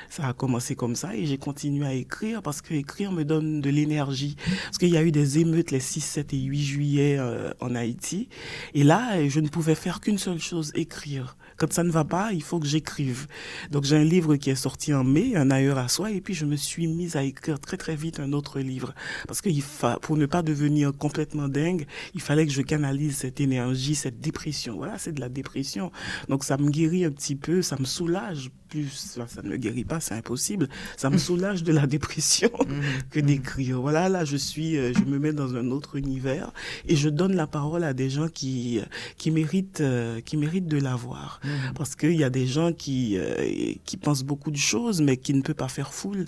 Ça 0.10 0.28
a 0.28 0.34
commencé 0.34 0.76
comme 0.76 0.96
ça 0.96 1.16
et 1.16 1.26
j'ai 1.26 1.38
continué 1.38 1.86
à 1.86 1.94
écrire 1.94 2.42
parce 2.42 2.62
que 2.62 2.74
écrire 2.74 3.12
me 3.12 3.24
donne 3.24 3.62
de 3.62 3.70
l'énergie. 3.70 4.36
Parce 4.66 4.78
qu'il 4.78 4.90
y 4.90 4.98
a 4.98 5.04
eu 5.04 5.12
des 5.12 5.40
émeutes 5.40 5.72
les 5.72 5.80
6, 5.80 6.02
7 6.02 6.34
et 6.34 6.38
8 6.38 6.62
juillet 6.62 7.18
euh, 7.20 7.52
en 7.62 7.76
Haïti. 7.76 8.28
Et 8.74 8.84
là, 8.84 9.28
je 9.28 9.40
ne 9.40 9.48
pouvais 9.48 9.76
faire 9.76 10.02
qu'une 10.02 10.18
seule 10.18 10.40
chose, 10.40 10.72
écrire. 10.76 11.38
Quand 11.60 11.74
ça 11.74 11.84
ne 11.84 11.92
va 11.92 12.06
pas, 12.06 12.32
il 12.32 12.42
faut 12.42 12.58
que 12.58 12.66
j'écrive. 12.66 13.28
Donc 13.70 13.84
j'ai 13.84 13.98
un 13.98 14.04
livre 14.04 14.38
qui 14.38 14.50
est 14.50 14.56
sorti 14.56 14.94
en 14.94 15.04
mai, 15.04 15.36
Un 15.36 15.52
ailleurs 15.52 15.78
à 15.78 15.90
soi, 15.90 16.12
et 16.12 16.22
puis 16.22 16.34
je 16.34 16.46
me 16.46 16.56
suis 16.56 16.88
mise 16.88 17.18
à 17.18 17.24
écrire 17.24 17.60
très 17.60 17.76
très 17.76 17.98
vite 17.98 18.22
un 18.22 18.32
autre 18.32 18.60
livre. 18.60 18.94
Parce 19.28 19.42
que 19.42 19.50
il 19.50 19.62
fa... 19.62 20.00
pour 20.02 20.16
ne 20.16 20.26
pas 20.26 20.42
devenir 20.42 20.94
complètement 20.98 21.50
dingue, 21.50 21.86
il 22.14 22.22
fallait 22.22 22.48
que 22.48 22.54
je 22.54 22.62
canalise 22.62 23.18
cette 23.18 23.42
énergie, 23.42 23.96
cette 23.96 24.22
dépression. 24.22 24.78
Voilà, 24.78 24.98
c'est 24.98 25.12
de 25.12 25.20
la 25.20 25.28
dépression. 25.28 25.92
Donc 26.30 26.46
ça 26.46 26.56
me 26.58 26.70
guérit 26.70 27.04
un 27.04 27.12
petit 27.12 27.36
peu, 27.36 27.62
ça 27.62 27.76
me 27.78 27.86
soulage 27.86 28.52
plus, 28.70 29.18
ça 29.28 29.42
ne 29.42 29.50
me 29.50 29.58
guérit 29.58 29.84
pas, 29.84 30.00
c'est 30.00 30.16
impossible. 30.16 30.70
Ça 30.98 31.10
me 31.10 31.18
soulage 31.18 31.64
de 31.64 31.74
la 31.74 31.88
dépression 31.88 32.50
mhm. 32.68 32.82
que 33.12 33.20
d'écrire. 33.20 33.82
Voilà, 33.82 34.10
là, 34.10 34.26
je 34.26 34.38
suis, 34.38 34.78
euh, 34.78 34.94
je 34.94 35.04
me 35.04 35.20
mets 35.20 35.34
dans 35.34 35.56
un 35.56 35.72
autre 35.72 35.96
univers 35.96 36.52
et 36.88 36.96
je 36.96 37.10
donne 37.10 37.36
la 37.36 37.48
parole 37.48 37.84
à 37.84 37.94
des 37.94 38.10
gens 38.10 38.28
qui, 38.28 38.82
qui 39.18 39.32
méritent, 39.32 39.82
euh, 39.82 40.22
qui 40.22 40.38
méritent 40.38 40.68
de 40.68 40.78
l'avoir. 40.78 41.42
Parce 41.76 41.96
qu'il 41.96 42.16
y 42.16 42.24
a 42.24 42.30
des 42.30 42.46
gens 42.46 42.72
qui, 42.74 43.18
euh, 43.18 43.74
qui 43.86 43.98
pensent 43.98 44.24
beaucoup 44.24 44.52
de 44.52 44.58
choses, 44.58 45.02
mais 45.02 45.18
qui 45.18 45.34
ne 45.34 45.42
peuvent 45.42 45.56
pas 45.56 45.68
faire 45.68 45.94
foule, 45.94 46.26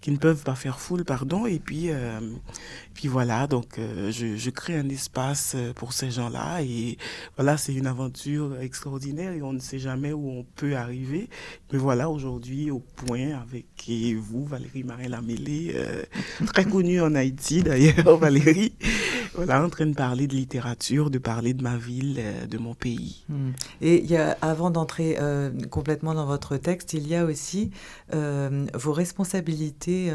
qui 0.00 0.10
ne 0.10 0.16
peuvent 0.16 0.42
pas 0.42 0.54
faire 0.54 0.80
foule, 0.80 1.04
pardon. 1.04 1.46
Et 1.46 1.58
puis, 1.58 1.90
euh, 1.90 2.20
puis 2.94 3.08
voilà, 3.08 3.46
donc 3.46 3.78
euh, 3.78 4.10
je, 4.10 4.36
je, 4.36 4.50
crée 4.50 4.76
un 4.76 4.88
espace 4.88 5.56
pour 5.76 5.92
ces 5.92 6.10
gens-là. 6.10 6.62
Et 6.62 6.98
voilà, 7.36 7.56
c'est 7.56 7.74
une 7.74 7.86
aventure 7.86 8.60
extraordinaire 8.60 9.32
et 9.32 9.42
on 9.42 9.52
ne 9.52 9.60
sait 9.60 9.78
jamais 9.78 10.12
où 10.12 10.30
on 10.30 10.44
peut 10.56 10.76
arriver. 10.76 11.28
Mais 11.72 11.77
voilà, 11.78 12.10
aujourd'hui, 12.10 12.70
au 12.70 12.80
point 12.80 13.40
avec 13.40 13.66
vous, 14.16 14.44
Valérie 14.44 14.84
Marin-Lamélé, 14.84 15.74
très 16.46 16.64
connue 16.64 17.00
en 17.00 17.14
Haïti 17.14 17.62
d'ailleurs, 17.62 18.16
Valérie 18.18 18.72
voilà, 19.38 19.64
en 19.64 19.68
train 19.68 19.86
de 19.86 19.94
parler 19.94 20.26
de 20.26 20.34
littérature, 20.34 21.10
de 21.10 21.18
parler 21.18 21.54
de 21.54 21.62
ma 21.62 21.76
ville, 21.76 22.16
euh, 22.18 22.46
de 22.46 22.58
mon 22.58 22.74
pays. 22.74 23.24
Hmm. 23.28 23.50
Et 23.80 24.04
avant 24.42 24.70
d'entrer 24.70 25.16
euh, 25.20 25.50
complètement 25.70 26.14
dans 26.14 26.26
votre 26.26 26.56
texte, 26.56 26.92
il 26.94 27.06
y 27.06 27.14
a 27.14 27.24
aussi 27.24 27.70
euh, 28.14 28.66
vos 28.74 28.92
responsabilités 28.92 30.12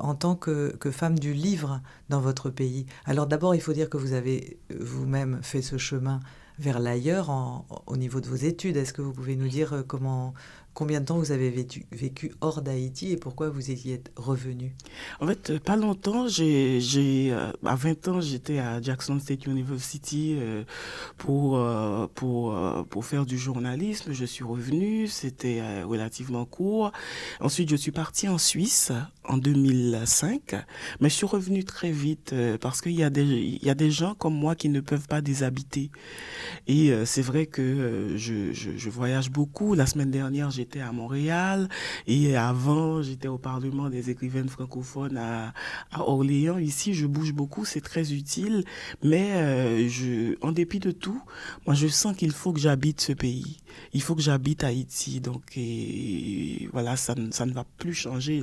en 0.00 0.14
tant 0.14 0.36
que, 0.36 0.76
femme 0.90 1.18
du 1.18 1.32
livre 1.32 1.80
dans 2.08 2.20
votre 2.20 2.50
pays. 2.50 2.86
Alors 3.04 3.26
d'abord, 3.26 3.54
il 3.54 3.60
faut 3.60 3.72
dire 3.72 3.90
que 3.90 3.96
vous 3.96 4.12
avez 4.12 4.58
vous-même 4.78 5.40
fait 5.42 5.62
ce 5.62 5.78
chemin 5.78 6.20
vers 6.58 6.78
l'ailleurs 6.78 7.30
au 7.86 7.96
niveau 7.96 8.20
de 8.20 8.28
vos 8.28 8.36
études. 8.36 8.76
Est-ce 8.76 8.92
que 8.92 9.02
vous 9.02 9.12
pouvez 9.12 9.36
nous 9.36 9.48
dire 9.48 9.84
comment 9.86 10.34
Combien 10.74 11.00
de 11.00 11.06
temps 11.06 11.18
vous 11.18 11.30
avez 11.30 11.50
vécu, 11.92 12.32
hors 12.40 12.60
d'Haïti 12.60 13.12
et 13.12 13.16
pourquoi 13.16 13.48
vous 13.48 13.70
y 13.70 13.92
êtes 13.92 14.10
revenu? 14.16 14.74
En 15.20 15.26
fait, 15.28 15.50
euh, 15.50 15.60
pas 15.60 15.76
longtemps. 15.76 16.26
J'ai, 16.26 17.30
euh, 17.30 17.52
à 17.64 17.76
20 17.76 18.08
ans, 18.08 18.20
j'étais 18.20 18.58
à 18.58 18.82
Jackson 18.82 19.20
State 19.20 19.46
University 19.46 20.36
euh, 20.36 20.64
pour, 21.16 21.64
pour, 22.14 22.58
pour 22.90 23.04
faire 23.04 23.24
du 23.24 23.38
journalisme. 23.38 24.12
Je 24.12 24.24
suis 24.24 24.42
revenu, 24.42 25.06
c'était 25.06 25.82
relativement 25.84 26.44
court. 26.44 26.90
Ensuite, 27.40 27.70
je 27.70 27.76
suis 27.76 27.92
parti 27.92 28.28
en 28.28 28.38
Suisse 28.38 28.90
en 29.26 29.38
2005, 29.38 30.56
mais 31.00 31.08
je 31.08 31.14
suis 31.14 31.26
revenu 31.26 31.64
très 31.64 31.92
vite 31.92 32.34
parce 32.60 32.80
qu'il 32.80 32.92
y, 32.92 33.04
a 33.04 33.10
des, 33.10 33.24
y 33.62 33.70
a 33.70 33.74
des 33.74 33.92
gens 33.92 34.14
comme 34.14 34.34
moi 34.34 34.56
qui 34.56 34.68
ne 34.68 34.80
peuvent 34.80 35.06
pas 35.06 35.20
déshabiter. 35.20 35.90
Et 36.66 36.92
c'est 37.04 37.22
vrai 37.22 37.46
que 37.46 38.14
je, 38.16 38.52
je, 38.52 38.70
je 38.76 38.90
voyage 38.90 39.30
beaucoup. 39.30 39.74
La 39.74 39.86
semaine 39.86 40.10
dernière, 40.10 40.50
j'ai 40.50 40.63
j'étais 40.64 40.80
à 40.80 40.92
Montréal 40.92 41.68
et 42.06 42.36
avant, 42.36 43.02
j'étais 43.02 43.28
au 43.28 43.36
Parlement 43.36 43.90
des 43.90 44.08
écrivaines 44.08 44.48
francophones 44.48 45.18
à, 45.18 45.52
Orléans. 45.98 46.56
Ici, 46.56 46.94
je 46.94 47.06
bouge 47.06 47.34
beaucoup, 47.34 47.66
c'est 47.66 47.82
très 47.82 48.14
utile, 48.14 48.64
mais 49.02 49.32
euh, 49.32 49.88
je, 49.88 50.36
en 50.40 50.52
dépit 50.52 50.80
de 50.80 50.90
tout, 50.90 51.22
moi, 51.66 51.74
je 51.74 51.86
sens 51.86 52.16
qu'il 52.16 52.32
faut 52.32 52.54
que 52.54 52.60
j'habite 52.60 53.02
ce 53.02 53.12
pays. 53.12 53.58
Il 53.92 54.00
faut 54.00 54.14
que 54.14 54.22
j'habite 54.22 54.64
Haïti. 54.64 55.20
Donc, 55.20 55.58
voilà, 56.72 56.96
ça, 56.96 57.14
ça, 57.30 57.44
ne 57.44 57.52
va 57.52 57.64
plus 57.76 57.92
changer. 57.92 58.36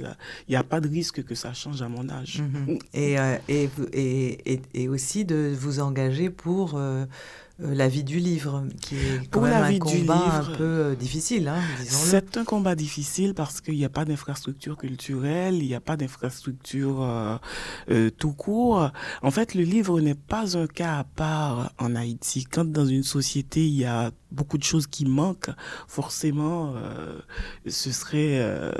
Il 0.47 0.51
n'y 0.51 0.55
a 0.55 0.63
pas 0.63 0.79
de 0.79 0.87
risque 0.87 1.23
que 1.23 1.33
ça 1.33 1.53
change 1.53 1.81
à 1.81 1.89
mon 1.89 2.07
âge. 2.09 2.43
Mm-hmm. 2.43 2.79
et, 2.93 3.69
et, 3.95 4.61
et, 4.73 4.89
aussi 4.89 5.25
de 5.25 5.55
vous 5.57 5.79
engager 5.79 6.29
pour... 6.29 6.75
Euh, 6.75 7.05
la 7.60 7.88
vie 7.88 8.03
du 8.03 8.20
livre, 8.20 8.63
qui 8.81 8.96
est 8.96 9.29
quand 9.29 9.41
même 9.41 9.53
un 9.53 9.77
combat 9.77 10.41
un 10.41 10.55
peu 10.55 10.63
euh, 10.63 10.96
difficile, 10.96 11.48
hein. 11.48 11.62
C'est 11.84 12.38
un 12.38 12.43
combat 12.43 12.75
difficile 12.75 13.34
parce 13.34 13.62
qu'il 13.62 13.75
n'y 13.75 13.86
a 13.86 13.89
pas 13.89 14.05
d'infrastructure 14.05 14.77
culturelle, 14.77 15.55
il 15.55 15.67
n'y 15.67 15.75
a 15.75 15.79
pas 15.79 15.98
d'infrastructure 15.98 17.01
euh, 17.01 18.10
tout 18.17 18.34
court. 18.34 18.91
En 19.22 19.31
fait, 19.31 19.53
le 19.53 19.63
livre 19.63 20.00
n'est 20.01 20.15
pas 20.15 20.58
un 20.58 20.67
cas 20.67 21.00
à 21.00 21.03
part 21.03 21.72
en 21.77 21.96
Haïti. 21.96 22.46
Quand 22.46 22.65
dans 22.65 22.86
une 22.86 23.03
société, 23.03 23.65
il 23.67 23.75
y 23.75 23.86
a 23.86 24.12
beaucoup 24.31 24.58
de 24.58 24.63
choses 24.63 24.88
qui 24.88 25.05
manquent, 25.05 25.51
forcément, 25.88 26.74
ce 27.67 27.91
serait 27.91 28.74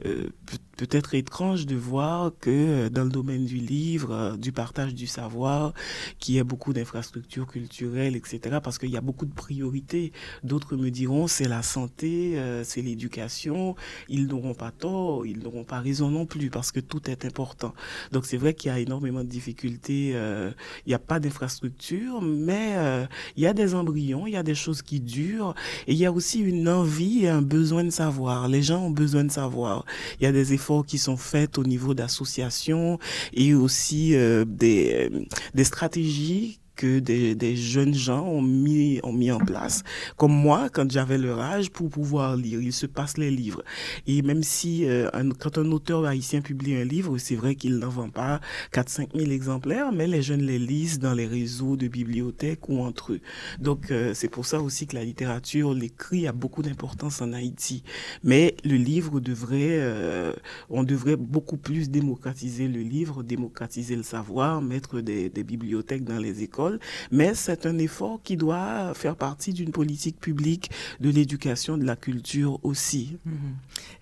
peut-être 0.00 0.69
étrange 1.14 1.66
de 1.66 1.76
voir 1.76 2.32
que 2.40 2.88
dans 2.88 3.04
le 3.04 3.10
domaine 3.10 3.44
du 3.44 3.56
livre, 3.56 4.36
du 4.36 4.52
partage 4.52 4.94
du 4.94 5.06
savoir, 5.06 5.72
qu'il 6.18 6.34
y 6.34 6.38
a 6.38 6.44
beaucoup 6.44 6.72
d'infrastructures 6.72 7.46
culturelles, 7.46 8.16
etc. 8.16 8.58
Parce 8.62 8.78
qu'il 8.78 8.90
y 8.90 8.96
a 8.96 9.00
beaucoup 9.00 9.26
de 9.26 9.34
priorités. 9.34 10.12
D'autres 10.44 10.76
me 10.76 10.90
diront 10.90 11.26
c'est 11.26 11.48
la 11.48 11.62
santé, 11.62 12.38
euh, 12.38 12.64
c'est 12.64 12.82
l'éducation. 12.82 13.76
Ils 14.08 14.26
n'auront 14.26 14.54
pas 14.54 14.70
tort, 14.70 15.26
ils 15.26 15.38
n'auront 15.38 15.64
pas 15.64 15.80
raison 15.80 16.10
non 16.10 16.26
plus 16.26 16.50
parce 16.50 16.72
que 16.72 16.80
tout 16.80 17.10
est 17.10 17.24
important. 17.24 17.74
Donc 18.12 18.26
c'est 18.26 18.36
vrai 18.36 18.54
qu'il 18.54 18.70
y 18.70 18.74
a 18.74 18.78
énormément 18.78 19.24
de 19.24 19.28
difficultés. 19.28 20.12
Euh, 20.14 20.50
il 20.86 20.90
n'y 20.90 20.94
a 20.94 20.98
pas 20.98 21.20
d'infrastructure, 21.20 22.22
mais 22.22 22.74
euh, 22.76 23.06
il 23.36 23.42
y 23.42 23.46
a 23.46 23.52
des 23.52 23.74
embryons, 23.74 24.26
il 24.26 24.32
y 24.32 24.36
a 24.36 24.42
des 24.42 24.54
choses 24.54 24.82
qui 24.82 25.00
durent 25.00 25.54
et 25.86 25.92
il 25.92 25.98
y 25.98 26.06
a 26.06 26.12
aussi 26.12 26.40
une 26.40 26.68
envie 26.68 27.24
et 27.24 27.28
un 27.28 27.42
besoin 27.42 27.84
de 27.84 27.90
savoir. 27.90 28.48
Les 28.48 28.62
gens 28.62 28.86
ont 28.86 28.90
besoin 28.90 29.24
de 29.24 29.30
savoir. 29.30 29.84
Il 30.20 30.24
y 30.24 30.26
a 30.26 30.32
des 30.32 30.52
efforts 30.52 30.69
qui 30.86 30.98
sont 30.98 31.16
faits 31.16 31.58
au 31.58 31.64
niveau 31.64 31.94
d'associations 31.94 32.98
et 33.32 33.54
aussi 33.54 34.14
des, 34.46 35.10
des 35.54 35.64
stratégies 35.64 36.59
que 36.80 36.98
des, 36.98 37.34
des, 37.34 37.56
jeunes 37.56 37.92
gens 37.92 38.24
ont 38.26 38.40
mis, 38.40 39.00
ont 39.02 39.12
mis 39.12 39.30
en 39.30 39.38
place, 39.38 39.82
comme 40.16 40.32
moi, 40.32 40.70
quand 40.72 40.90
j'avais 40.90 41.18
leur 41.18 41.38
âge, 41.38 41.70
pour 41.70 41.90
pouvoir 41.90 42.36
lire. 42.36 42.62
Ils 42.62 42.72
se 42.72 42.86
passent 42.86 43.18
les 43.18 43.30
livres. 43.30 43.62
Et 44.06 44.22
même 44.22 44.42
si, 44.42 44.86
euh, 44.86 45.10
quand 45.38 45.58
un 45.58 45.70
auteur 45.72 46.06
haïtien 46.06 46.40
publie 46.40 46.74
un 46.76 46.84
livre, 46.84 47.18
c'est 47.18 47.34
vrai 47.36 47.54
qu'il 47.54 47.76
n'en 47.76 47.90
vend 47.90 48.08
pas 48.08 48.40
4-5 48.72 49.14
000 49.14 49.30
exemplaires, 49.30 49.92
mais 49.92 50.06
les 50.06 50.22
jeunes 50.22 50.40
les 50.40 50.58
lisent 50.58 50.98
dans 50.98 51.12
les 51.12 51.26
réseaux 51.26 51.76
de 51.76 51.86
bibliothèques 51.86 52.70
ou 52.70 52.80
entre 52.80 53.12
eux. 53.12 53.20
Donc, 53.60 53.90
euh, 53.90 54.14
c'est 54.14 54.30
pour 54.30 54.46
ça 54.46 54.62
aussi 54.62 54.86
que 54.86 54.96
la 54.96 55.04
littérature, 55.04 55.74
l'écrit 55.74 56.26
a 56.26 56.32
beaucoup 56.32 56.62
d'importance 56.62 57.20
en 57.20 57.34
Haïti. 57.34 57.82
Mais 58.24 58.56
le 58.64 58.76
livre 58.76 59.20
devrait, 59.20 59.76
euh, 59.80 60.32
on 60.70 60.82
devrait 60.82 61.16
beaucoup 61.16 61.58
plus 61.58 61.90
démocratiser 61.90 62.68
le 62.68 62.80
livre, 62.80 63.22
démocratiser 63.22 63.96
le 63.96 64.02
savoir, 64.02 64.62
mettre 64.62 65.02
des, 65.02 65.28
des 65.28 65.44
bibliothèques 65.44 66.04
dans 66.04 66.18
les 66.18 66.42
écoles 66.42 66.69
mais 67.10 67.34
c'est 67.34 67.66
un 67.66 67.78
effort 67.78 68.20
qui 68.22 68.36
doit 68.36 68.94
faire 68.94 69.16
partie 69.16 69.52
d'une 69.52 69.70
politique 69.70 70.20
publique 70.20 70.70
de 71.00 71.10
l'éducation, 71.10 71.76
de 71.76 71.84
la 71.84 71.96
culture 71.96 72.58
aussi. 72.62 73.18
Mhm. 73.24 73.34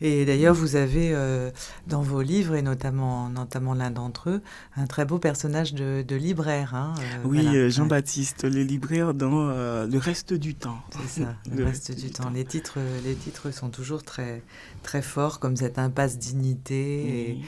Et 0.00 0.24
d'ailleurs, 0.24 0.54
vous 0.54 0.76
avez 0.76 1.12
euh, 1.12 1.50
dans 1.86 2.02
vos 2.02 2.22
livres, 2.22 2.54
et 2.54 2.62
notamment, 2.62 3.28
notamment 3.28 3.74
l'un 3.74 3.90
d'entre 3.90 4.30
eux, 4.30 4.42
un 4.76 4.86
très 4.86 5.04
beau 5.04 5.18
personnage 5.18 5.74
de, 5.74 6.04
libraire. 6.18 6.74
Hein, 6.74 6.94
euh, 6.98 7.02
oui, 7.24 7.46
euh, 7.46 7.70
Jean-Baptiste, 7.70 8.44
le 8.44 8.62
libraire 8.62 9.14
dans 9.14 9.48
Le 9.48 9.98
reste 9.98 10.34
du 10.34 10.54
temps. 10.54 10.78
C'est 10.90 11.22
ça, 11.22 11.34
Le, 11.56 11.64
reste, 11.64 11.92
du, 11.92 12.10
temps. 12.10 12.30
Les, 12.30 12.44
titres, 12.44 12.78
les 13.04 13.14
titres 13.14 13.50
sont 13.52 13.68
toujours 13.68 14.02
très, 14.02 14.42
très 14.82 15.02
forts, 15.02 15.38
comme 15.38 15.56
cette 15.56 15.78
impasse 15.78 16.18
dignité. 16.18 17.30
Et 17.30 17.38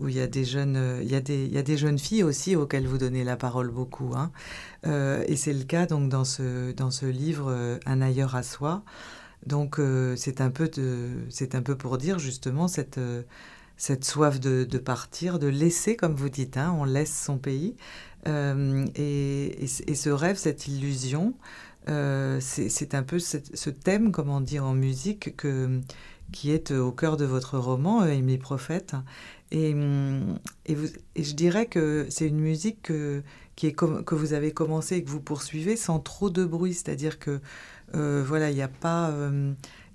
où 0.00 0.08
il 0.08 0.16
y 0.16 0.20
a 0.20 0.26
des 0.26 0.44
jeunes, 0.44 1.00
il 1.02 1.10
y 1.10 1.14
a 1.14 1.20
des, 1.20 1.44
il 1.44 1.52
y 1.52 1.58
a 1.58 1.62
des 1.62 1.76
jeunes 1.76 1.98
filles 1.98 2.22
aussi 2.22 2.56
auxquelles 2.56 2.86
vous 2.86 2.98
donnez 2.98 3.24
la 3.24 3.36
parole 3.36 3.70
beaucoup. 3.70 4.14
Hein. 4.16 4.30
et 4.84 5.36
c'est 5.36 5.52
le 5.52 5.64
cas 5.64 5.86
donc 5.86 6.08
dans 6.08 6.24
ce, 6.24 6.72
dans 6.72 6.90
ce 6.90 7.06
livre 7.06 7.78
Un 7.86 8.00
ailleurs 8.00 8.34
à 8.34 8.42
soi. 8.42 8.82
Donc 9.46 9.80
c'est 10.16 10.40
un 10.40 10.50
peu 10.50 10.70
c'est 11.28 11.54
un 11.54 11.62
peu 11.62 11.76
pour 11.76 11.98
dire 11.98 12.18
justement 12.18 12.68
cette 12.68 13.00
cette 13.80 14.04
soif 14.04 14.38
de, 14.40 14.66
partir, 14.78 15.38
de 15.38 15.46
laisser, 15.46 15.96
comme 15.96 16.14
vous 16.14 16.28
dites, 16.28 16.58
hein, 16.58 16.76
on 16.78 16.84
laisse 16.84 17.18
son 17.18 17.38
pays. 17.38 17.76
Euh, 18.28 18.84
et, 18.94 19.64
et, 19.64 19.94
ce 19.94 20.10
rêve, 20.10 20.36
cette 20.36 20.68
illusion, 20.68 21.32
euh, 21.88 22.38
c'est 22.42 22.94
un 22.94 23.02
peu 23.02 23.18
ce 23.18 23.70
thème, 23.70 24.12
comment 24.12 24.42
dire, 24.42 24.66
en 24.66 24.74
musique 24.74 25.34
que, 25.34 25.80
qui 26.32 26.52
est 26.52 26.70
au 26.72 26.92
cœur 26.92 27.16
de 27.16 27.24
votre 27.24 27.58
roman, 27.58 28.04
Émilie 28.04 28.36
euh, 28.36 28.40
Prophète. 28.40 28.94
Et, 29.50 29.74
et, 30.66 30.74
vous, 30.74 30.86
et, 31.16 31.24
je 31.24 31.34
dirais 31.34 31.66
que 31.66 32.06
c'est 32.08 32.28
une 32.28 32.38
musique 32.38 32.82
que, 32.82 33.22
qui 33.56 33.66
est 33.66 33.72
que 33.72 34.14
vous 34.14 34.32
avez 34.32 34.52
commencé 34.52 34.96
et 34.96 35.04
que 35.04 35.10
vous 35.10 35.20
poursuivez 35.20 35.76
sans 35.76 35.98
trop 35.98 36.30
de 36.30 36.44
bruit, 36.44 36.74
c'est-à-dire 36.74 37.18
que 37.18 37.40
voilà, 37.92 38.50
il 38.50 38.54
n'y 38.54 38.62
a 38.62 38.68
pas, 38.68 39.12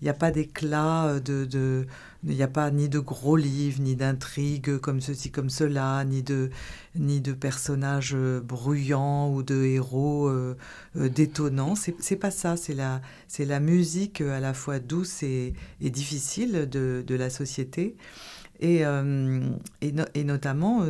il 0.02 0.10
a 0.10 0.14
pas 0.14 0.32
d'éclat 0.32 1.20
de, 1.20 1.46
de 1.46 1.88
il 2.28 2.36
n'y 2.36 2.44
a 2.44 2.48
pas 2.48 2.72
ni 2.72 2.90
de 2.90 3.00
gros 3.00 3.36
livres, 3.36 3.82
ni 3.82 3.96
d'intrigues 3.96 4.78
comme 4.80 5.00
ceci, 5.00 5.32
comme 5.32 5.50
cela, 5.50 6.04
ni 6.06 6.24
de, 6.24 6.50
ni 6.96 7.22
de 7.22 7.34
personnages 7.34 8.14
euh, 8.16 8.42
bruyants 8.42 9.32
ou 9.32 9.44
de 9.44 9.64
héros 9.64 10.28
euh, 10.28 10.58
euh, 10.98 11.08
détonnants. 11.08 11.76
C'est 11.76 12.16
pas 12.16 12.32
ça, 12.32 12.58
c'est 12.58 12.74
la, 12.74 13.02
la 13.38 13.60
musique 13.60 14.22
à 14.22 14.40
la 14.40 14.54
fois 14.54 14.80
douce 14.80 15.22
et, 15.22 15.54
et 15.82 15.90
difficile 15.92 16.68
de, 16.70 17.04
de, 17.06 17.16
la 17.16 17.30
société. 17.30 17.96
Et, 18.60 18.84
et, 19.82 19.94
et, 20.14 20.24
notamment 20.24 20.86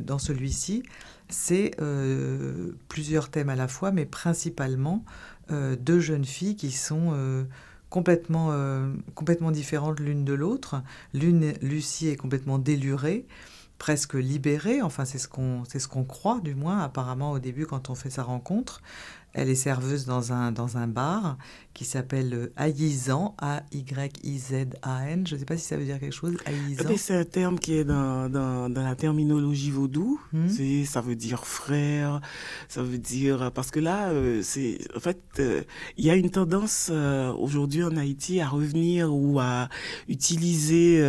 dans 0.00 0.20
celui-ci, 0.20 0.84
c'est 1.28 1.72
plusieurs 2.88 3.28
thèmes 3.28 3.48
à 3.48 3.56
la 3.56 3.66
fois, 3.66 3.90
mais 3.90 4.06
principalement 4.06 5.04
deux 5.50 5.98
jeunes 5.98 6.24
filles 6.24 6.54
qui 6.54 6.70
sont 6.70 7.44
complètement, 7.92 8.48
euh, 8.52 8.90
complètement 9.14 9.50
différentes 9.50 10.00
l'une 10.00 10.24
de 10.24 10.32
l'autre. 10.32 10.82
L'une, 11.12 11.52
Lucie, 11.60 12.08
est 12.08 12.16
complètement 12.16 12.58
délurée, 12.58 13.26
presque 13.76 14.14
libérée, 14.14 14.80
enfin 14.80 15.04
c'est 15.04 15.18
ce 15.18 15.28
qu'on 15.28 15.64
ce 15.66 15.88
qu'on 15.88 16.04
croit 16.04 16.40
du 16.40 16.54
moins 16.54 16.80
apparemment 16.80 17.32
au 17.32 17.38
début 17.38 17.66
quand 17.66 17.90
on 17.90 17.94
fait 17.94 18.08
sa 18.08 18.22
rencontre. 18.22 18.80
Elle 19.34 19.50
est 19.50 19.54
serveuse 19.54 20.06
dans 20.06 20.32
un, 20.32 20.52
dans 20.52 20.78
un 20.78 20.86
bar 20.86 21.36
qui 21.74 21.84
s'appelle 21.84 22.34
euh, 22.34 22.52
Aïzan, 22.56 23.34
A-Y-I-Z-A-N. 23.38 25.26
Je 25.26 25.34
ne 25.34 25.38
sais 25.38 25.44
pas 25.44 25.56
si 25.56 25.64
ça 25.64 25.76
veut 25.76 25.84
dire 25.84 25.98
quelque 25.98 26.14
chose, 26.14 26.36
Aïzan. 26.44 26.96
C'est 26.96 27.16
un 27.16 27.24
terme 27.24 27.58
qui 27.58 27.74
est 27.74 27.84
dans, 27.84 28.28
dans, 28.28 28.68
dans 28.68 28.82
la 28.82 28.94
terminologie 28.94 29.70
vaudou. 29.70 30.20
Hmm. 30.32 30.48
Ça 30.84 31.00
veut 31.00 31.16
dire 31.16 31.46
frère, 31.46 32.20
ça 32.68 32.82
veut 32.82 32.98
dire... 32.98 33.50
Parce 33.52 33.70
que 33.70 33.80
là, 33.80 34.10
euh, 34.10 34.40
c'est 34.42 34.78
en 34.94 35.00
fait, 35.00 35.18
euh, 35.38 35.62
il 35.96 36.04
y 36.04 36.10
a 36.10 36.16
une 36.16 36.30
tendance 36.30 36.90
aujourd'hui 36.90 37.82
en 37.82 37.96
Haïti 37.96 38.40
à 38.40 38.48
revenir 38.48 39.12
ou 39.12 39.40
à 39.40 39.68
utiliser 40.08 41.02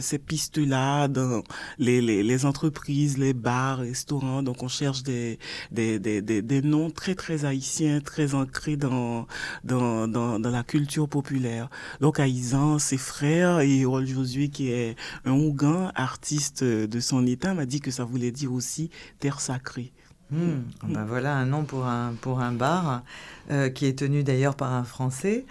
ces 0.00 0.18
pistes-là 0.18 1.08
dans 1.08 1.42
les, 1.78 2.00
les, 2.00 2.22
les, 2.22 2.44
entreprises, 2.46 3.16
les 3.18 3.32
bars, 3.32 3.78
restaurants. 3.78 4.42
Donc 4.42 4.62
on 4.62 4.68
cherche 4.68 5.02
des, 5.02 5.38
des, 5.70 5.98
des, 5.98 6.20
des, 6.22 6.42
des 6.42 6.62
noms 6.62 6.90
très, 6.90 7.14
très 7.14 7.44
haïtiens, 7.44 8.00
très 8.00 8.34
ancrés 8.34 8.76
dans... 8.76 9.26
dans 9.64 9.99
dans, 10.08 10.38
la 10.38 10.62
culture 10.62 11.08
populaire. 11.08 11.68
Donc 12.00 12.20
Aïzan, 12.20 12.78
ses 12.78 12.98
frères 12.98 13.60
et 13.60 13.84
Rol 13.84 14.06
Josué, 14.06 14.48
qui 14.48 14.70
est 14.70 14.96
un 15.24 15.32
Ougan, 15.32 15.90
artiste 15.94 16.64
de 16.64 17.00
son 17.00 17.26
état, 17.26 17.54
m'a 17.54 17.66
dit 17.66 17.80
que 17.80 17.90
ça 17.90 18.04
voulait 18.04 18.32
dire 18.32 18.52
aussi 18.52 18.90
terre 19.18 19.40
sacrée. 19.40 19.92
Hmm. 20.32 20.62
Ben 20.88 21.04
voilà 21.04 21.34
un 21.34 21.46
nom 21.46 21.64
pour 21.64 21.86
un, 21.86 22.14
pour 22.20 22.40
un 22.40 22.52
bar 22.52 23.02
euh, 23.50 23.68
qui 23.68 23.86
est 23.86 23.98
tenu 23.98 24.22
d'ailleurs 24.22 24.54
par 24.54 24.72
un 24.72 24.84
Français. 24.84 25.44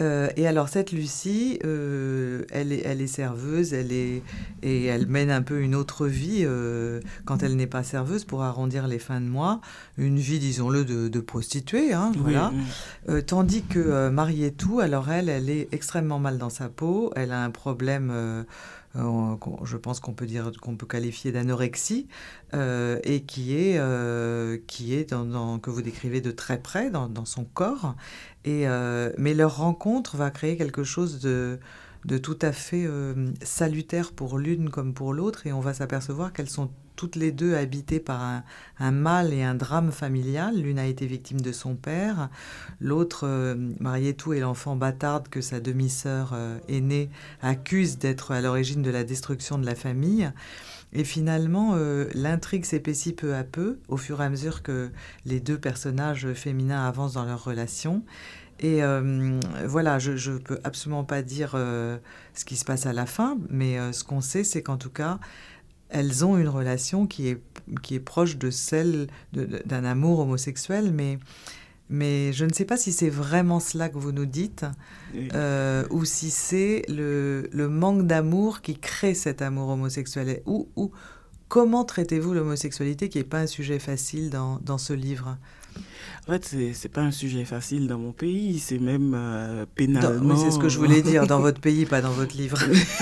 Euh, 0.00 0.28
et 0.36 0.46
alors 0.46 0.68
cette 0.68 0.92
Lucie, 0.92 1.58
euh, 1.64 2.44
elle, 2.50 2.72
est, 2.72 2.82
elle 2.84 3.00
est 3.00 3.06
serveuse, 3.06 3.72
elle 3.72 3.90
est, 3.90 4.22
et 4.62 4.84
elle 4.84 5.06
mène 5.06 5.30
un 5.30 5.40
peu 5.40 5.60
une 5.62 5.74
autre 5.74 6.06
vie 6.06 6.46
quand 7.24 7.42
elle 7.42 7.56
n'est 7.56 7.66
pas 7.66 7.82
serveuse 7.82 8.24
pour 8.24 8.42
arrondir 8.42 8.86
les 8.86 8.98
fins 8.98 9.20
de 9.20 9.26
mois, 9.26 9.62
une 9.96 10.18
vie, 10.18 10.38
disons-le, 10.38 10.84
de, 10.84 11.08
de, 11.08 11.20
prostituée. 11.20 11.94
Hein, 11.94 12.12
voilà. 12.18 12.52
tandis 13.26 13.62
que 13.62 14.10
Marietou, 14.10 14.80
alors 14.80 15.10
elle, 15.10 15.30
elle 15.30 15.48
est 15.48 15.68
extrêmement 15.72 16.18
mal 16.18 16.36
dans 16.36 16.50
sa 16.50 16.68
peau, 16.68 17.12
elle 17.16 17.32
a 17.32 17.42
un 17.42 17.50
problème 17.50 18.44
euh, 18.96 19.36
je 19.64 19.76
pense 19.76 20.00
qu'on 20.00 20.14
peut 20.14 20.26
dire 20.26 20.50
qu'on 20.60 20.76
peut 20.76 20.86
qualifier 20.86 21.30
d'anorexie 21.30 22.08
euh, 22.54 22.98
et 23.04 23.22
qui 23.22 23.54
est 23.54 23.78
euh, 23.78 24.58
qui 24.66 24.94
est 24.94 25.10
dans, 25.10 25.58
que 25.58 25.70
vous 25.70 25.82
décrivez 25.82 26.20
de 26.20 26.30
très 26.30 26.58
près 26.60 26.90
dans, 26.90 27.24
son 27.24 27.44
corps. 27.44 27.94
Et 28.44 28.66
mais 29.18 29.34
leur 29.34 29.58
rencontre 29.58 30.16
va 30.16 30.30
créer 30.30 30.56
quelque 30.56 30.84
chose 30.84 31.20
de 31.20 31.58
tout 32.18 32.38
à 32.40 32.52
fait 32.52 32.88
salutaire 33.42 34.12
pour 34.12 34.38
l'une 34.38 34.70
comme 34.70 34.94
pour 34.94 35.12
l'autre 35.12 35.46
et 35.46 35.52
on 35.52 35.60
va 35.60 35.74
s'apercevoir 35.74 36.32
qu'elles 36.32 36.48
sont 36.48 36.70
toutes 36.98 37.14
les 37.14 37.30
deux 37.30 37.54
habitées 37.54 38.00
par 38.00 38.42
un, 38.80 38.90
mal 38.90 39.32
et 39.32 39.44
un 39.44 39.54
drame 39.54 39.92
familial. 39.92 40.60
L'une 40.60 40.80
a 40.80 40.86
été 40.86 41.06
victime 41.06 41.40
de 41.40 41.52
son 41.52 41.76
père, 41.76 42.28
l'autre, 42.80 43.20
euh, 43.24 43.54
Marietou, 43.78 44.32
est 44.32 44.40
l'enfant 44.40 44.74
bâtarde 44.74 45.28
que 45.28 45.40
sa 45.40 45.60
demi-sœur 45.60 46.32
euh, 46.34 46.58
aînée 46.68 47.08
accuse 47.40 47.98
d'être 47.98 48.32
à 48.32 48.40
l'origine 48.40 48.82
de 48.82 48.90
la 48.90 49.04
destruction 49.04 49.58
de 49.58 49.64
la 49.64 49.76
famille. 49.76 50.30
Et 50.92 51.04
finalement, 51.04 51.74
euh, 51.76 52.08
l'intrigue 52.14 52.64
s'épaissit 52.64 53.12
peu 53.12 53.36
à 53.36 53.44
peu, 53.44 53.78
au 53.86 53.96
fur 53.96 54.20
et 54.20 54.24
à 54.24 54.28
mesure 54.28 54.64
que 54.64 54.90
les 55.24 55.38
deux 55.38 55.58
personnages 55.58 56.32
féminins 56.32 56.84
avancent 56.84 57.12
dans 57.12 57.24
leur 57.24 57.44
relation. 57.44 58.02
Et 58.60 58.80
voilà, 59.66 60.00
je 60.00 60.32
ne 60.32 60.38
peux 60.38 60.58
absolument 60.64 61.04
pas 61.04 61.22
dire 61.22 61.52
ce 61.52 62.44
qui 62.44 62.56
se 62.56 62.64
passe 62.64 62.86
à 62.86 62.92
la 62.92 63.06
fin, 63.06 63.38
mais 63.50 63.78
ce 63.92 64.02
qu'on 64.02 64.20
sait, 64.20 64.42
c'est 64.42 64.64
qu'en 64.64 64.76
tout 64.76 64.90
cas, 64.90 65.20
elles 65.90 66.24
ont 66.24 66.36
une 66.36 66.48
relation 66.48 67.06
qui 67.06 67.28
est, 67.28 67.40
qui 67.82 67.94
est 67.94 68.00
proche 68.00 68.36
de 68.36 68.50
celle 68.50 69.08
d'un 69.32 69.84
amour 69.84 70.20
homosexuel, 70.20 70.92
mais, 70.92 71.18
mais 71.88 72.32
je 72.32 72.44
ne 72.44 72.52
sais 72.52 72.64
pas 72.64 72.76
si 72.76 72.92
c'est 72.92 73.08
vraiment 73.08 73.60
cela 73.60 73.88
que 73.88 73.98
vous 73.98 74.12
nous 74.12 74.26
dites, 74.26 74.66
euh, 75.34 75.84
ou 75.90 76.04
si 76.04 76.30
c'est 76.30 76.82
le, 76.88 77.48
le, 77.52 77.68
manque 77.68 78.06
d'amour 78.06 78.60
qui 78.60 78.78
crée 78.78 79.14
cet 79.14 79.40
amour 79.40 79.70
homosexuel. 79.70 80.42
Ou, 80.46 80.68
ou 80.76 80.90
comment 81.48 81.84
traitez-vous 81.84 82.34
l'homosexualité, 82.34 83.08
qui 83.08 83.18
n'est 83.18 83.24
pas 83.24 83.40
un 83.40 83.46
sujet 83.46 83.78
facile 83.78 84.30
dans, 84.30 84.58
dans 84.62 84.78
ce 84.78 84.92
livre? 84.92 85.38
En 86.28 86.32
fait, 86.32 86.54
c'est 86.74 86.90
pas 86.90 87.00
un 87.00 87.10
sujet 87.10 87.46
facile 87.46 87.86
dans 87.86 87.98
mon 87.98 88.12
pays, 88.12 88.58
c'est 88.58 88.78
même 88.78 89.14
euh, 89.16 89.64
pénalement. 89.74 90.36
c'est 90.36 90.50
ce 90.50 90.58
que 90.58 90.68
je 90.68 90.76
voulais 90.76 91.00
dire, 91.00 91.26
dans 91.26 91.40
votre 91.40 91.58
pays, 91.58 91.86
pas 91.86 92.02
dans 92.02 92.10
votre 92.10 92.36
livre. 92.36 92.58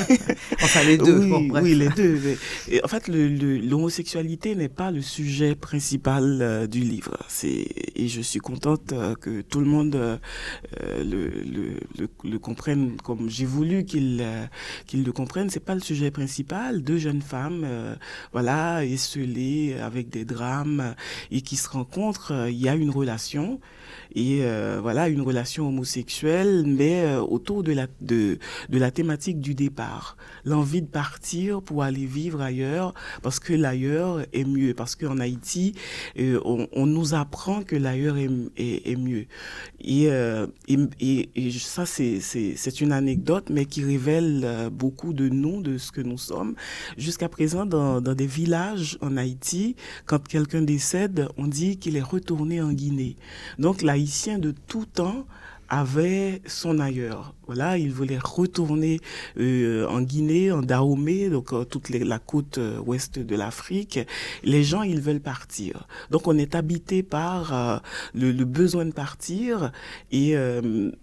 enfin, 0.63 0.85
les 0.85 0.97
deux. 0.97 1.19
Oui, 1.19 1.51
oui 1.61 1.75
les 1.75 1.89
deux. 1.89 2.21
Et 2.69 2.85
en 2.85 2.87
fait, 2.87 3.09
l'homosexualité 3.09 4.55
n'est 4.55 4.69
pas 4.69 4.93
le 4.93 5.03
sujet 5.03 5.57
principal 5.57 6.39
euh, 6.41 6.67
du 6.69 6.79
livre. 6.79 7.17
Et 7.43 8.07
je 8.07 8.21
suis 8.21 8.39
contente 8.39 8.93
euh, 8.93 9.17
que 9.17 9.41
tout 9.41 9.59
le 9.59 9.67
monde 9.67 10.21
le, 10.81 11.29
le, 11.99 12.09
le, 12.23 12.39
comprenne 12.39 12.97
comme 13.03 13.29
j'ai 13.29 13.45
voulu 13.45 13.85
qu'il 13.85 14.25
qu'il 14.87 15.03
le 15.03 15.11
comprenne. 15.11 15.51
C'est 15.51 15.59
pas 15.59 15.75
le 15.75 15.81
sujet 15.81 16.13
principal. 16.13 16.83
Deux 16.83 16.99
jeunes 16.99 17.23
femmes, 17.23 17.67
voilà, 18.33 18.85
esselées 18.85 19.77
avec 19.83 20.11
des 20.11 20.25
drames 20.25 20.95
et 21.33 21.41
qui 21.41 21.57
se 21.57 21.69
rencontrent. 21.69 22.47
Il 22.49 22.66
y 22.67 22.69
a 22.69 22.75
une 22.75 22.91
relation 22.91 23.61
et 24.15 24.41
euh, 24.43 24.79
voilà 24.81 25.09
une 25.09 25.21
relation 25.21 25.69
homosexuelle 25.69 26.65
mais 26.67 27.03
euh, 27.05 27.21
autour 27.21 27.63
de 27.63 27.73
la 27.73 27.87
de, 28.01 28.39
la 28.71 28.91
thématique 28.91 29.41
du 29.41 29.55
départ. 29.55 30.17
L'envie 30.45 30.83
de 30.83 30.87
partir 30.87 31.61
pour 31.61 31.83
aller 31.83 32.07
vivre 32.07 32.41
ailleurs 32.41 32.95
parce 33.23 33.41
que 33.41 33.53
l'ailleurs 33.53 34.25
est 34.33 34.45
mieux. 34.45 34.75
Parce 34.75 34.97
qu'en 34.97 35.19
Haïti 35.19 35.75
euh, 36.19 36.41
on, 36.45 36.87
nous 36.87 37.15
apprend 37.15 37.63
que 37.63 37.77
l'ailleurs 37.77 38.17
est, 38.17 38.31
est, 38.57 38.91
est, 38.91 38.97
mieux. 38.97 39.27
Et, 39.81 40.09
et, 40.69 41.31
et, 41.35 41.51
ça 41.51 41.85
c'est 41.85 42.21
c'est 42.21 42.81
une 42.81 42.93
anecdote 42.93 43.51
mais 43.51 43.67
qui 43.67 43.85
révèle 43.85 44.71
beaucoup 44.73 45.13
de 45.13 45.29
nous 45.29 45.63
de 45.63 45.79
ce 45.79 45.93
que 45.93 46.01
nous 46.01 46.19
sommes. 46.19 46.55
Jusqu'à 46.97 47.29
présent 47.29 47.67
dans, 47.67 48.01
dans 48.01 48.15
des 48.15 48.27
villages 48.27 48.99
en 49.01 49.17
Haïti 49.17 49.77
quand 50.07 50.27
quelqu'un 50.27 50.63
décède 50.63 51.29
on 51.37 51.47
dit 51.47 51.79
qu'il 51.79 51.97
est 51.97 52.03
retourné 52.03 52.46
en 52.61 52.73
Guinée. 52.73 53.17
Donc 53.59 53.83
l'haïtien 53.83 54.39
de 54.39 54.55
tout 54.67 54.87
temps 54.87 55.27
avait 55.69 56.43
son 56.47 56.79
ailleurs. 56.79 57.35
Voilà, 57.47 57.79
il 57.79 57.93
voulait 57.93 58.19
retourner 58.19 58.99
euh, 59.39 59.87
en 59.87 60.03
Guinée, 60.03 60.51
en 60.51 60.63
Dahomey, 60.63 61.31
donc 61.31 61.53
euh, 61.53 61.65
toute 61.65 61.91
la 61.91 62.19
côte 62.19 62.59
euh, 62.59 62.81
ouest 62.81 63.21
de 63.21 63.37
l'Afrique. 63.37 64.01
Les 64.43 64.65
gens, 64.65 64.83
ils 64.83 65.01
veulent 65.01 65.21
partir. 65.21 65.87
Donc 66.11 66.27
on 66.27 66.37
est 66.37 66.57
habité 66.57 67.05
par 67.05 67.83
le, 68.15 68.33
le, 68.33 68.45
besoin 68.45 68.85
de 68.85 68.93
partir 68.93 69.73
et 70.11 70.35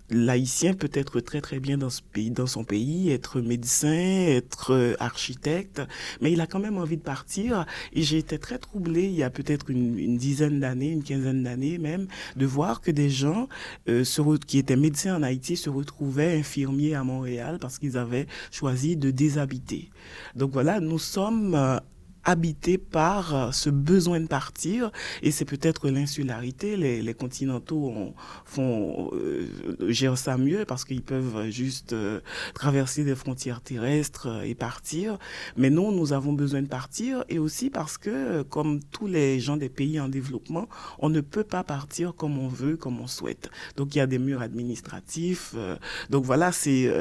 l'haïtien 0.10 0.74
peut 0.74 0.90
être 0.94 1.20
très 1.20 1.42
très 1.42 1.60
bien 1.60 1.78
dans 1.78 1.90
ce 1.90 2.02
pays, 2.02 2.32
dans 2.32 2.48
son 2.48 2.64
pays, 2.64 3.12
être 3.12 3.40
médecin, 3.40 3.94
être 3.94 4.96
architecte, 5.00 5.82
mais 6.22 6.32
il 6.32 6.42
a 6.42 6.48
quand 6.48 6.60
même 6.60 6.78
envie 6.78 6.98
de 6.98 7.02
partir. 7.02 7.66
Et 7.94 8.02
j'ai 8.02 8.18
été 8.18 8.38
très 8.40 8.58
troublée 8.58 9.06
il 9.06 9.16
y 9.16 9.24
a 9.24 9.30
peut-être 9.30 9.70
une, 9.70 9.98
une, 9.98 10.18
dizaine 10.18 10.60
d'années, 10.60 10.90
une 10.90 11.04
quinzaine 11.04 11.44
d'années 11.44 11.78
même, 11.78 12.08
de 12.36 12.46
voir 12.46 12.82
que 12.82 12.92
des 12.92 13.10
gens 13.10 13.48
se 13.88 14.22
qui 14.54 14.60
étaient 14.60 14.76
médecins 14.76 15.16
en 15.16 15.24
Haïti 15.24 15.58
se 15.58 15.72
retrouvaient 15.72 16.38
infirmiers 16.38 16.94
à 16.94 17.04
Montréal 17.04 17.58
parce 17.60 17.80
qu'ils 17.80 17.98
avaient 17.98 18.28
choisi 18.52 18.96
de 18.96 19.10
déshabiter. 19.10 19.90
Donc 20.36 20.52
voilà, 20.52 20.80
nous 20.80 21.00
sommes 21.00 21.56
euh, 21.56 21.80
habité 22.26 22.78
par 22.78 23.36
euh, 23.36 23.52
ce 23.52 23.70
besoin 23.70 24.20
de 24.20 24.28
partir 24.28 24.92
et 25.22 25.32
c'est 25.32 25.46
peut-être 25.46 25.90
l'insularité. 25.90 26.78
Les, 26.78 27.02
les, 27.02 27.14
continentaux 27.14 28.14
font 28.46 29.12
euh, 29.14 29.48
gèrent 29.90 30.18
ça 30.18 30.38
mieux 30.38 30.66
parce 30.66 30.86
qu'ils 30.86 31.02
peuvent 31.02 31.50
juste 31.50 31.94
euh, 31.94 32.22
traverser 32.54 33.04
des 33.04 33.16
frontières 33.16 33.62
terrestres 33.62 34.28
euh, 34.28 34.42
et 34.42 34.56
partir. 34.56 35.18
Mais 35.58 35.70
non, 35.70 35.92
nous 35.92 36.14
avons 36.14 36.34
besoin 36.34 36.62
de 36.62 36.68
partir 36.68 37.24
et 37.30 37.40
aussi 37.40 37.70
parce 37.70 37.98
que, 37.98 38.42
comme 38.44 38.82
tous 38.84 39.08
les 39.08 39.40
gens 39.40 39.58
des 39.58 39.70
pays 39.70 40.00
en 40.00 40.10
développement, 40.10 40.68
on 41.00 41.10
ne 41.10 41.22
peut 41.22 41.44
pas 41.44 41.64
partir 41.64 42.16
comme 42.16 42.38
on 42.38 42.48
veut, 42.48 42.78
comme 42.78 43.00
on 43.00 43.08
souhaite. 43.08 43.50
Donc 43.78 43.96
il 43.96 44.00
y 44.00 44.02
a 44.02 44.08
des 44.08 44.20
murs 44.20 44.42
administratifs. 44.42 45.56
donc 46.10 46.26
voilà, 46.26 46.52
c'est 46.52 46.92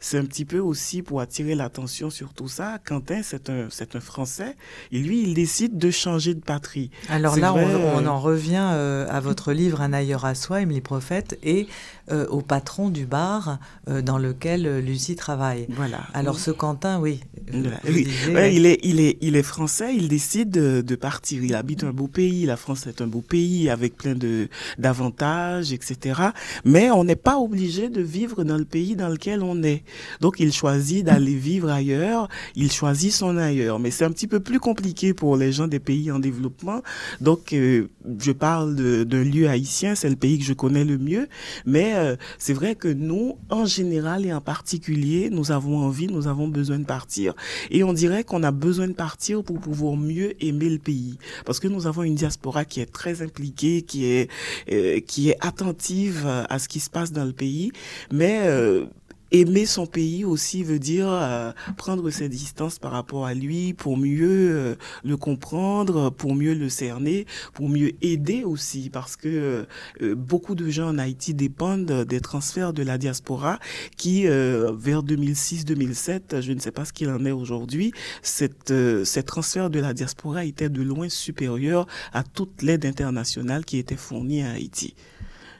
c'est 0.00 0.18
un 0.18 0.24
petit 0.24 0.44
peu 0.44 0.58
aussi 0.58 1.02
pour 1.02 1.20
attirer 1.20 1.54
l'attention 1.54 2.10
sur 2.10 2.32
tout 2.32 2.48
ça. 2.48 2.78
Quentin, 2.84 3.22
c'est 3.22 3.50
un 3.50 3.68
c'est 3.70 3.96
un 3.96 4.00
Français 4.00 4.56
et 4.92 4.98
lui, 4.98 5.22
il 5.22 5.34
décide 5.34 5.78
de 5.78 5.90
changer 5.90 6.34
de 6.34 6.40
patrie. 6.40 6.90
Alors 7.08 7.36
là, 7.36 7.54
on, 7.54 8.04
on, 8.04 8.06
en 8.06 8.20
revient 8.20 8.70
euh, 8.72 9.06
à 9.10 9.20
votre 9.20 9.52
livre 9.52 9.80
Un 9.80 9.92
ailleurs 9.92 10.24
à 10.24 10.34
soi, 10.34 10.62
Émilie 10.62 10.80
Prophète, 10.80 11.38
et 11.42 11.66
euh, 12.10 12.26
au 12.28 12.40
patron 12.40 12.88
du 12.88 13.04
bar 13.04 13.58
euh, 13.90 14.00
dans 14.00 14.16
lequel 14.16 14.66
euh, 14.66 14.80
Lucie 14.80 15.14
travaille. 15.14 15.66
Voilà. 15.68 16.06
Alors 16.14 16.38
ce 16.38 16.50
Quentin, 16.50 16.98
oui. 17.00 17.20
oui. 17.52 18.08
ouais, 18.32 18.54
il, 18.54 18.64
est, 18.64 18.78
il, 18.82 18.98
est, 18.98 19.18
il 19.20 19.36
est 19.36 19.42
français, 19.42 19.94
il 19.94 20.08
décide 20.08 20.50
de, 20.50 20.80
de, 20.80 20.94
partir. 20.96 21.44
Il 21.44 21.54
habite 21.54 21.84
un 21.84 21.92
beau 21.92 22.06
pays, 22.06 22.46
la 22.46 22.56
France 22.56 22.86
est 22.86 23.02
un 23.02 23.06
beau 23.06 23.20
pays 23.20 23.68
avec 23.68 23.94
plein 23.98 24.14
de 24.14 24.48
d'avantages, 24.78 25.70
etc. 25.74 26.20
Mais 26.64 26.90
on 26.90 27.04
n'est 27.04 27.14
pas 27.14 27.36
obligé 27.36 27.90
de 27.90 28.00
vivre 28.00 28.42
dans 28.42 28.56
le 28.56 28.64
pays 28.64 28.96
dans 28.96 29.08
lequel 29.08 29.42
on 29.42 29.62
est. 29.62 29.82
Donc 30.22 30.36
il 30.40 30.50
choisit 30.50 31.04
d'aller 31.04 31.34
vivre 31.34 31.68
ailleurs, 31.68 32.28
il 32.56 32.72
choisit 32.72 33.12
son 33.12 33.36
ailleurs. 33.36 33.78
Mais 33.80 33.90
c'est 33.90 34.06
un 34.06 34.12
petit 34.12 34.28
peu 34.28 34.40
plus 34.40 34.57
compliqué 34.58 35.14
pour 35.14 35.36
les 35.36 35.52
gens 35.52 35.66
des 35.66 35.78
pays 35.78 36.10
en 36.10 36.18
développement. 36.18 36.82
Donc 37.20 37.52
euh, 37.52 37.88
je 38.18 38.32
parle 38.32 38.74
d'un 39.04 39.24
lieu 39.24 39.48
haïtien, 39.48 39.94
c'est 39.94 40.08
le 40.08 40.16
pays 40.16 40.38
que 40.38 40.44
je 40.44 40.52
connais 40.52 40.84
le 40.84 40.98
mieux. 40.98 41.28
Mais 41.66 41.94
euh, 41.94 42.16
c'est 42.38 42.52
vrai 42.52 42.74
que 42.74 42.88
nous, 42.88 43.36
en 43.50 43.64
général 43.64 44.26
et 44.26 44.32
en 44.32 44.40
particulier, 44.40 45.30
nous 45.30 45.52
avons 45.52 45.78
envie, 45.78 46.06
nous 46.08 46.26
avons 46.26 46.48
besoin 46.48 46.78
de 46.78 46.84
partir. 46.84 47.34
Et 47.70 47.84
on 47.84 47.92
dirait 47.92 48.24
qu'on 48.24 48.42
a 48.42 48.50
besoin 48.50 48.88
de 48.88 48.92
partir 48.92 49.42
pour 49.42 49.58
pouvoir 49.60 49.96
mieux 49.96 50.34
aimer 50.44 50.68
le 50.68 50.78
pays. 50.78 51.18
Parce 51.44 51.60
que 51.60 51.68
nous 51.68 51.86
avons 51.86 52.02
une 52.02 52.14
diaspora 52.14 52.64
qui 52.64 52.80
est 52.80 52.92
très 52.92 53.22
impliquée, 53.22 53.82
qui 53.82 54.06
est, 54.06 54.30
euh, 54.72 55.00
qui 55.00 55.30
est 55.30 55.36
attentive 55.40 56.26
à 56.26 56.58
ce 56.58 56.68
qui 56.68 56.80
se 56.80 56.90
passe 56.90 57.12
dans 57.12 57.24
le 57.24 57.32
pays. 57.32 57.72
Mais 58.12 58.40
euh, 58.44 58.86
aimer 59.30 59.66
son 59.66 59.86
pays 59.86 60.24
aussi 60.24 60.62
veut 60.62 60.78
dire 60.78 61.08
euh, 61.08 61.52
prendre 61.76 62.08
ses 62.10 62.28
distances 62.28 62.78
par 62.78 62.92
rapport 62.92 63.26
à 63.26 63.34
lui 63.34 63.74
pour 63.74 63.96
mieux 63.96 64.50
euh, 64.50 64.74
le 65.04 65.16
comprendre, 65.16 66.10
pour 66.10 66.34
mieux 66.34 66.54
le 66.54 66.68
cerner, 66.68 67.26
pour 67.54 67.68
mieux 67.68 67.92
aider 68.02 68.44
aussi 68.44 68.90
parce 68.90 69.16
que 69.16 69.66
euh, 70.02 70.14
beaucoup 70.14 70.54
de 70.54 70.68
gens 70.68 70.88
en 70.88 70.98
Haïti 70.98 71.34
dépendent 71.34 72.04
des 72.04 72.20
transferts 72.20 72.72
de 72.72 72.82
la 72.82 72.98
diaspora 72.98 73.58
qui 73.96 74.22
vers 74.24 75.02
2006-2007, 75.02 76.40
je 76.40 76.52
ne 76.52 76.58
sais 76.58 76.70
pas 76.70 76.84
ce 76.84 76.92
qu'il 76.92 77.08
en 77.10 77.24
est 77.24 77.32
aujourd'hui, 77.32 77.92
cette 78.22 78.72
ces 79.04 79.22
transferts 79.22 79.70
de 79.70 79.80
la 79.80 79.94
diaspora 79.94 80.44
étaient 80.44 80.68
de 80.68 80.82
loin 80.82 81.08
supérieurs 81.08 81.86
à 82.12 82.22
toute 82.22 82.62
l'aide 82.62 82.84
internationale 82.86 83.64
qui 83.64 83.78
était 83.78 83.96
fournie 83.96 84.42
à 84.42 84.52
Haïti. 84.52 84.94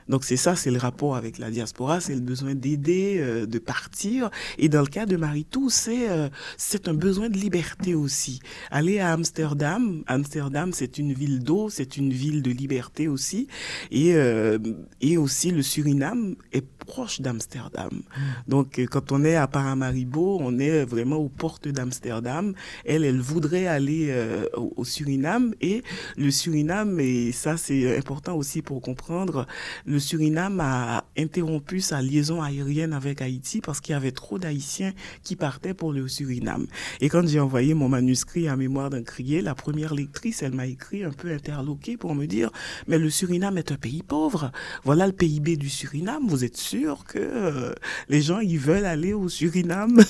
Donc 0.08 0.24
c'est 0.24 0.36
ça, 0.36 0.56
c'est 0.56 0.70
le 0.70 0.78
rapport 0.78 1.16
avec 1.16 1.38
la 1.38 1.50
diaspora, 1.50 2.00
c'est 2.00 2.14
le 2.14 2.20
besoin 2.20 2.54
d'aider, 2.54 3.18
euh, 3.18 3.46
de 3.46 3.58
partir. 3.58 4.30
Et 4.58 4.68
dans 4.68 4.80
le 4.80 4.86
cas 4.86 5.06
de 5.06 5.16
Maritou, 5.16 5.70
c'est 5.70 6.08
euh, 6.10 6.28
c'est 6.56 6.88
un 6.88 6.94
besoin 6.94 7.28
de 7.28 7.36
liberté 7.36 7.94
aussi. 7.94 8.40
Aller 8.70 8.98
à 8.98 9.12
Amsterdam, 9.12 10.02
Amsterdam 10.06 10.72
c'est 10.72 10.98
une 10.98 11.12
ville 11.12 11.40
d'eau, 11.40 11.68
c'est 11.68 11.96
une 11.96 12.12
ville 12.12 12.42
de 12.42 12.50
liberté 12.50 13.08
aussi. 13.08 13.48
Et, 13.90 14.14
euh, 14.14 14.58
et 15.00 15.16
aussi 15.16 15.50
le 15.50 15.62
Suriname 15.62 16.36
est 16.52 16.66
proche 16.66 17.20
d'Amsterdam. 17.20 17.90
Mmh. 17.92 18.20
Donc 18.48 18.80
quand 18.90 19.12
on 19.12 19.24
est 19.24 19.36
à 19.36 19.46
Paramaribo, 19.46 20.38
on 20.40 20.58
est 20.58 20.84
vraiment 20.84 21.16
aux 21.16 21.28
portes 21.28 21.68
d'Amsterdam. 21.68 22.54
Elle, 22.84 23.04
elle 23.04 23.20
voudrait 23.20 23.66
aller 23.66 24.06
euh, 24.08 24.46
au, 24.56 24.72
au 24.76 24.84
Suriname 24.84 25.54
et 25.60 25.82
le 26.16 26.30
Suriname, 26.30 26.98
et 27.00 27.32
ça 27.32 27.56
c'est 27.56 27.96
important 27.96 28.36
aussi 28.36 28.62
pour 28.62 28.80
comprendre, 28.80 29.46
le 29.84 29.97
le 29.98 30.02
Suriname 30.02 30.60
a 30.60 31.02
interrompu 31.18 31.80
sa 31.80 32.00
liaison 32.00 32.40
aérienne 32.40 32.92
avec 32.92 33.20
Haïti 33.20 33.60
parce 33.60 33.80
qu'il 33.80 33.94
y 33.94 33.96
avait 33.96 34.12
trop 34.12 34.38
d'Haïtiens 34.38 34.92
qui 35.24 35.34
partaient 35.34 35.74
pour 35.74 35.92
le 35.92 36.06
Suriname. 36.06 36.68
Et 37.00 37.08
quand 37.08 37.26
j'ai 37.26 37.40
envoyé 37.40 37.74
mon 37.74 37.88
manuscrit 37.88 38.46
à 38.46 38.54
mémoire 38.54 38.90
d'un 38.90 39.02
crier, 39.02 39.42
la 39.42 39.56
première 39.56 39.94
lectrice, 39.94 40.40
elle 40.44 40.54
m'a 40.54 40.68
écrit 40.68 41.02
un 41.02 41.10
peu 41.10 41.32
interloqué 41.32 41.96
pour 41.96 42.14
me 42.14 42.26
dire, 42.26 42.50
mais 42.86 42.96
le 42.96 43.10
Suriname 43.10 43.58
est 43.58 43.72
un 43.72 43.76
pays 43.76 44.04
pauvre. 44.04 44.52
Voilà 44.84 45.04
le 45.08 45.12
PIB 45.12 45.56
du 45.56 45.68
Suriname. 45.68 46.28
Vous 46.28 46.44
êtes 46.44 46.56
sûr 46.56 47.02
que 47.02 47.18
euh, 47.18 47.72
les 48.08 48.22
gens, 48.22 48.38
ils 48.38 48.60
veulent 48.60 48.86
aller 48.86 49.14
au 49.14 49.28
Suriname? 49.28 50.00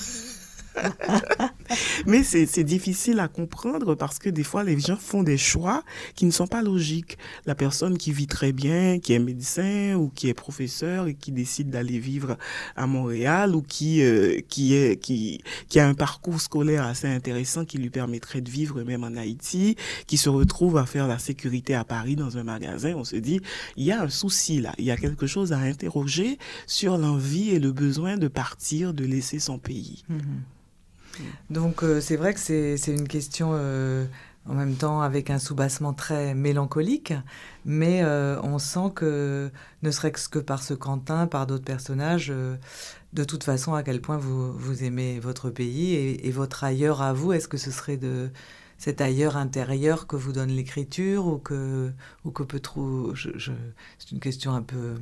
Mais 2.07 2.23
c'est 2.23 2.63
difficile 2.63 3.19
à 3.19 3.27
comprendre 3.27 3.95
parce 3.95 4.19
que 4.19 4.29
des 4.29 4.43
fois, 4.43 4.63
les 4.63 4.79
gens 4.79 4.95
font 4.95 5.23
des 5.23 5.37
choix 5.37 5.83
qui 6.15 6.25
ne 6.25 6.31
sont 6.31 6.47
pas 6.47 6.61
logiques. 6.61 7.17
La 7.45 7.55
personne 7.55 7.97
qui 7.97 8.11
vit 8.11 8.27
très 8.27 8.51
bien, 8.51 8.99
qui 8.99 9.13
est 9.13 9.19
médecin 9.19 9.95
ou 9.95 10.09
qui 10.09 10.29
est 10.29 10.33
professeur 10.33 11.07
et 11.07 11.13
qui 11.13 11.31
décide 11.31 11.69
d'aller 11.69 11.99
vivre 11.99 12.37
à 12.75 12.87
Montréal 12.87 13.55
ou 13.55 13.61
qui, 13.61 14.01
euh, 14.01 14.39
qui, 14.47 14.73
est, 14.75 14.99
qui, 14.99 15.41
qui 15.67 15.79
a 15.79 15.87
un 15.87 15.93
parcours 15.93 16.41
scolaire 16.41 16.85
assez 16.85 17.07
intéressant 17.07 17.65
qui 17.65 17.77
lui 17.77 17.89
permettrait 17.89 18.41
de 18.41 18.49
vivre 18.49 18.81
même 18.83 19.03
en 19.03 19.15
Haïti, 19.15 19.75
qui 20.07 20.17
se 20.17 20.29
retrouve 20.29 20.77
à 20.77 20.85
faire 20.85 21.07
la 21.07 21.19
sécurité 21.19 21.75
à 21.75 21.83
Paris 21.83 22.15
dans 22.15 22.37
un 22.37 22.43
magasin, 22.43 22.93
on 22.95 23.03
se 23.03 23.15
dit, 23.15 23.41
il 23.77 23.85
y 23.85 23.91
a 23.91 24.01
un 24.01 24.09
souci 24.09 24.61
là, 24.61 24.73
il 24.77 24.85
y 24.85 24.91
a 24.91 24.97
quelque 24.97 25.27
chose 25.27 25.53
à 25.53 25.57
interroger 25.57 26.37
sur 26.67 26.97
l'envie 26.97 27.49
et 27.51 27.59
le 27.59 27.71
besoin 27.71 28.17
de 28.17 28.27
partir, 28.27 28.93
de 28.93 29.05
laisser 29.05 29.39
son 29.39 29.59
pays. 29.59 30.03
Mm 30.09 30.17
-hmm. 30.17 30.59
Donc 31.49 31.83
euh, 31.83 32.01
c'est 32.01 32.15
vrai 32.15 32.33
que 32.33 32.39
c'est 32.39 32.77
une 32.87 33.07
question 33.07 33.51
euh, 33.53 34.05
en 34.47 34.53
même 34.53 34.75
temps 34.75 35.01
avec 35.01 35.29
un 35.29 35.39
soubassement 35.39 35.93
très 35.93 36.33
mélancolique, 36.33 37.13
mais 37.65 38.01
euh, 38.03 38.39
on 38.41 38.59
sent 38.59 38.91
que, 38.95 39.51
ne 39.83 39.91
serait-ce 39.91 40.29
que 40.29 40.39
par 40.39 40.63
ce 40.63 40.73
Quentin, 40.73 41.27
par 41.27 41.47
d'autres 41.47 41.65
personnages, 41.65 42.33
de 43.13 43.23
toute 43.23 43.43
façon 43.43 43.73
à 43.73 43.83
quel 43.83 44.01
point 44.01 44.17
vous, 44.17 44.53
vous 44.53 44.83
aimez 44.83 45.19
votre 45.19 45.49
pays 45.49 45.93
et, 45.93 46.27
et 46.27 46.31
votre 46.31 46.63
ailleurs 46.63 47.01
à 47.01 47.13
vous. 47.13 47.33
Est-ce 47.33 47.47
que 47.47 47.57
ce 47.57 47.71
serait 47.71 47.97
de 47.97 48.29
cet 48.79 49.01
ailleurs 49.01 49.35
intérieur 49.35 50.07
que 50.07 50.15
vous 50.15 50.31
donne 50.31 50.51
l'écriture 50.51 51.27
ou 51.27 51.37
que, 51.37 51.91
ou 52.23 52.31
que 52.31 52.43
peut 52.43 52.61
trouver. 52.61 53.13
C'est 53.99 54.11
une 54.11 54.21
question 54.21 54.53
un 54.53 54.61
peu, 54.61 54.95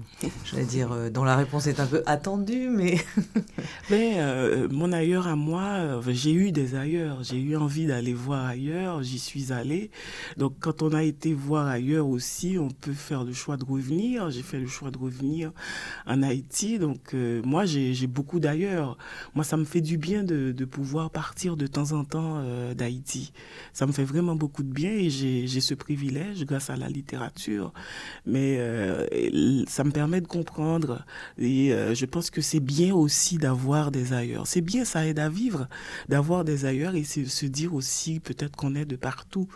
je 0.45 0.55
vais 0.55 0.65
dire, 0.65 0.91
euh, 0.91 1.09
dont 1.11 1.23
la 1.23 1.35
réponse 1.35 1.67
est 1.67 1.79
un 1.79 1.85
peu 1.85 2.01
attendue, 2.07 2.69
mais. 2.69 2.97
mais 3.91 4.15
euh, 4.17 4.67
mon 4.71 4.91
ailleurs 4.91 5.27
à 5.27 5.35
moi, 5.35 5.61
euh, 5.61 6.01
j'ai 6.07 6.33
eu 6.33 6.51
des 6.51 6.73
ailleurs. 6.73 7.23
J'ai 7.23 7.39
eu 7.39 7.55
envie 7.55 7.85
d'aller 7.85 8.15
voir 8.15 8.47
ailleurs, 8.47 9.03
j'y 9.03 9.19
suis 9.19 9.53
allée. 9.53 9.91
Donc 10.37 10.55
quand 10.59 10.81
on 10.81 10.91
a 10.93 11.03
été 11.03 11.35
voir 11.35 11.67
ailleurs 11.67 12.07
aussi, 12.07 12.57
on 12.59 12.69
peut 12.69 12.93
faire 12.93 13.23
le 13.23 13.33
choix 13.33 13.57
de 13.57 13.65
revenir. 13.65 14.31
J'ai 14.31 14.41
fait 14.41 14.59
le 14.59 14.67
choix 14.67 14.89
de 14.89 14.97
revenir 14.97 15.51
en 16.07 16.23
Haïti. 16.23 16.79
Donc 16.79 17.13
moi, 17.13 17.65
j'ai, 17.65 18.07
beaucoup 18.07 18.39
d'ailleurs. 18.39 18.97
Moi, 19.35 19.43
ça 19.43 19.55
me 19.55 19.65
fait 19.65 19.81
du 19.81 19.99
bien 19.99 20.23
de, 20.23 20.65
pouvoir 20.65 21.11
partir 21.11 21.55
de 21.57 21.67
temps 21.67 21.91
en 21.91 22.03
temps 22.03 22.43
d'Haïti 22.73 23.31
ça 23.73 23.85
me 23.85 23.91
fait 23.91 24.03
vraiment 24.03 24.35
beaucoup 24.35 24.63
de 24.63 24.71
bien 24.71 24.91
et 24.91 25.09
j'ai 25.09 25.61
ce 25.61 25.73
privilège 25.73 26.45
grâce 26.45 26.69
à 26.69 26.75
la 26.75 26.87
littérature. 26.87 27.73
Mais 28.25 28.57
euh, 28.59 29.05
ça 29.67 29.83
me 29.83 29.91
permet 29.91 30.21
de 30.21 30.27
comprendre 30.27 31.05
et 31.37 31.73
euh, 31.73 31.93
je 31.93 32.05
pense 32.05 32.29
que 32.29 32.41
c'est 32.41 32.59
bien 32.59 32.93
aussi 32.93 33.37
d'avoir 33.37 33.91
des 33.91 34.13
ailleurs. 34.13 34.47
C'est 34.47 34.61
bien, 34.61 34.85
ça 34.85 35.05
aide 35.05 35.19
à 35.19 35.29
vivre, 35.29 35.67
d'avoir 36.09 36.43
des 36.43 36.65
ailleurs 36.65 36.95
et 36.95 37.03
se 37.03 37.45
dire 37.45 37.73
aussi 37.73 38.19
peut-être 38.19 38.55
qu'on 38.55 38.75
est 38.75 38.85
de 38.85 38.95
partout 38.95 39.47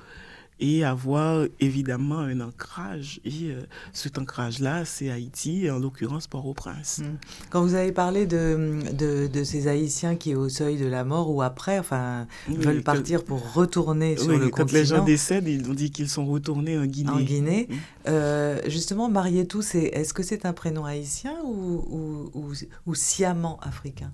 et 0.62 0.86
avoir 0.86 1.46
évidemment 1.60 2.20
un 2.20 2.40
ancrage. 2.40 3.20
Et 3.26 3.56
cet 3.94 4.18
ancrage-là, 4.18 4.86
c'est 4.86 5.10
Haïti, 5.10 5.70
en 5.70 5.80
l'occurrence 5.80 6.28
Port-au-Prince. 6.28 7.00
Mm. 7.00 7.18
Quand 7.50 7.64
vous 7.64 7.74
avez 7.74 7.92
parlé 7.92 8.28
de, 8.28 8.80
de, 9.28 9.44
ces 9.44 9.68
Haïtiens 9.68 10.16
qui, 10.16 10.36
au 10.36 10.50
seuil 10.50 10.78
de 10.78 10.86
la 10.86 11.04
mort 11.04 11.34
ou 11.34 11.42
après, 11.42 11.80
enfin, 11.80 12.28
veulent 12.48 12.84
partir 12.84 13.24
pour 13.24 13.54
retourner 13.54 14.16
sur 14.18 14.38
le 14.38 14.50
quand 14.50 14.72
les 14.72 14.86
gens 14.86 15.04
décèdent, 15.04 15.48
ils 15.48 15.70
ont 15.70 15.74
dit 15.74 15.92
qu'ils 15.92 16.10
sont 16.10 16.26
retournés 16.26 16.78
en 16.78 16.86
Guinée. 16.86 17.10
En 17.10 17.20
Guinée. 17.20 17.68
Mm. 17.70 17.76
Euh, 18.08 18.62
justement, 18.68 19.10
Marietou, 19.10 19.62
est-ce 19.74 20.14
que 20.14 20.24
c'est 20.24 20.46
un 20.46 20.54
prénom 20.54 20.86
haïtien 20.86 21.36
ou, 21.44 22.30
ou, 22.34 22.54
ou 22.86 22.96
sciemment 22.96 23.60
africain? 23.62 24.12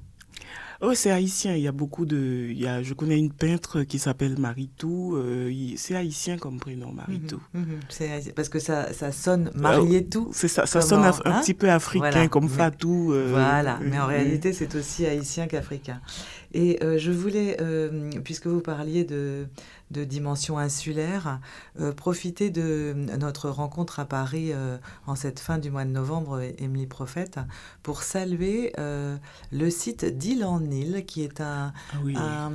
Oh, 0.82 0.94
c'est 0.94 1.12
haïtien. 1.12 1.56
Il 1.56 1.62
y 1.62 1.68
a 1.68 1.72
beaucoup 1.72 2.06
de. 2.06 2.48
Il 2.50 2.60
y 2.60 2.68
a, 2.68 2.84
je 2.84 2.94
connais 2.94 3.18
une 3.18 3.32
peintre 3.32 3.84
qui 3.84 4.00
s'appelle 4.00 4.38
Maritou. 4.38 5.16
Euh, 5.16 5.52
c'est 5.76 5.96
haïtien 5.96 6.38
comme 6.38 6.60
prénom, 6.60 6.92
Maritou. 6.92 7.42
Mhm, 7.54 7.80
mhm. 8.00 8.34
parce 8.36 8.50
que 8.50 8.60
ça, 8.60 8.94
ça 8.94 9.12
sonne 9.12 9.52
Marietou. 9.56 10.30
c'est 10.34 10.48
ça, 10.48 10.66
ça 10.66 10.82
sonne 10.82 11.04
un, 11.04 11.14
hein 11.26 11.42
petit 11.42 11.54
peu 11.54 11.70
africain 11.70 12.28
comme 12.28 12.50
Fatou. 12.50 13.12
Euh, 13.14 13.28
voilà, 13.32 13.80
mais 13.82 14.00
en 14.00 14.06
réalité, 14.06 14.54
c'est 14.54 14.76
aussi 14.76 15.06
haïtien 15.06 15.48
qu'africain. 15.48 16.00
Et 16.54 16.84
euh, 16.84 16.98
je 16.98 17.12
voulais, 17.12 17.58
puisque 18.24 18.48
vous 18.48 18.62
parliez 18.62 19.04
de 19.04 19.48
de 19.92 20.04
dimension 20.04 20.58
insulaire, 20.58 21.40
euh, 21.80 21.94
profiter 21.94 22.50
de 22.50 22.94
notre 23.18 23.50
rencontre 23.50 24.00
à 24.00 24.06
Paris 24.06 24.52
euh, 24.52 24.78
en 25.06 25.16
cette 25.16 25.40
fin 25.40 25.58
du 25.58 25.72
mois 25.72 25.86
de 25.86 25.92
novembre, 25.92 26.42
Émilie 26.58 26.88
Prophète, 26.88 27.40
pour 27.84 28.04
saluer 28.04 28.74
euh, 28.80 29.18
le 29.52 29.70
site 29.70 30.04
d'Île 30.04 30.44
en 30.44 30.62
Île, 30.70 31.06
qui 31.06 31.24
est 31.24 31.40
un, 31.40 31.74
ah 32.16 32.50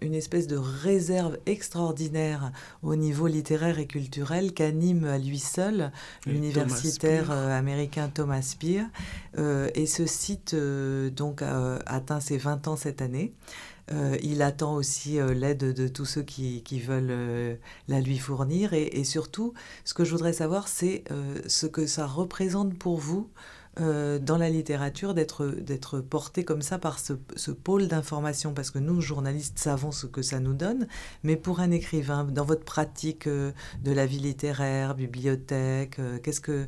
une 0.00 0.14
espèce 0.14 0.46
de 0.46 0.56
réserve 0.56 1.38
extraordinaire 1.46 2.52
au 2.82 2.96
niveau 2.96 3.26
littéraire 3.26 3.78
et 3.78 3.86
culturel 3.86 4.52
qu'anime 4.52 5.04
à 5.04 5.18
lui 5.18 5.38
seul 5.38 5.92
l'universitaire 6.26 7.30
américain 7.30 8.10
Thomas 8.12 8.42
Spear. 8.42 8.86
et 9.36 9.86
ce 9.86 10.06
site 10.06 10.54
donc 10.54 11.42
atteint 11.86 12.20
ses 12.20 12.38
20 12.38 12.68
ans 12.68 12.76
cette 12.76 13.02
année. 13.02 13.29
Euh, 13.92 14.16
il 14.22 14.42
attend 14.42 14.74
aussi 14.74 15.18
euh, 15.18 15.34
l'aide 15.34 15.58
de 15.58 15.88
tous 15.88 16.04
ceux 16.04 16.22
qui, 16.22 16.62
veulent 16.80 17.08
euh, 17.10 17.56
la 17.88 18.00
lui 18.00 18.18
fournir. 18.18 18.72
Et, 18.72 19.04
surtout, 19.04 19.54
ce 19.84 19.94
que 19.94 20.04
je 20.04 20.12
voudrais 20.12 20.32
savoir, 20.32 20.68
c'est 20.68 21.04
ce 21.46 21.66
que 21.66 21.86
ça 21.86 22.06
représente 22.06 22.78
pour 22.78 22.98
vous 22.98 23.28
dans 23.76 24.36
la 24.36 24.50
littérature 24.50 25.14
d'être 25.14 26.00
porté 26.00 26.44
comme 26.44 26.60
ça 26.60 26.78
par 26.78 26.98
ce, 26.98 27.14
ce 27.36 27.50
pôle 27.50 27.88
d'information. 27.88 28.52
Parce 28.52 28.70
que 28.70 28.78
nous, 28.78 29.00
journalistes, 29.00 29.58
savons 29.58 29.90
ce 29.90 30.06
que 30.06 30.22
ça 30.22 30.38
nous 30.38 30.52
donne. 30.52 30.86
Mais 31.22 31.36
pour 31.36 31.60
un 31.60 31.70
écrivain, 31.70 32.24
dans 32.24 32.44
votre 32.44 32.64
pratique 32.64 33.26
de 33.26 33.52
la 33.84 34.06
vie 34.06 34.18
littéraire, 34.18 34.94
bibliothèque, 34.94 35.98
qu'est-ce 36.22 36.40
que 36.40 36.66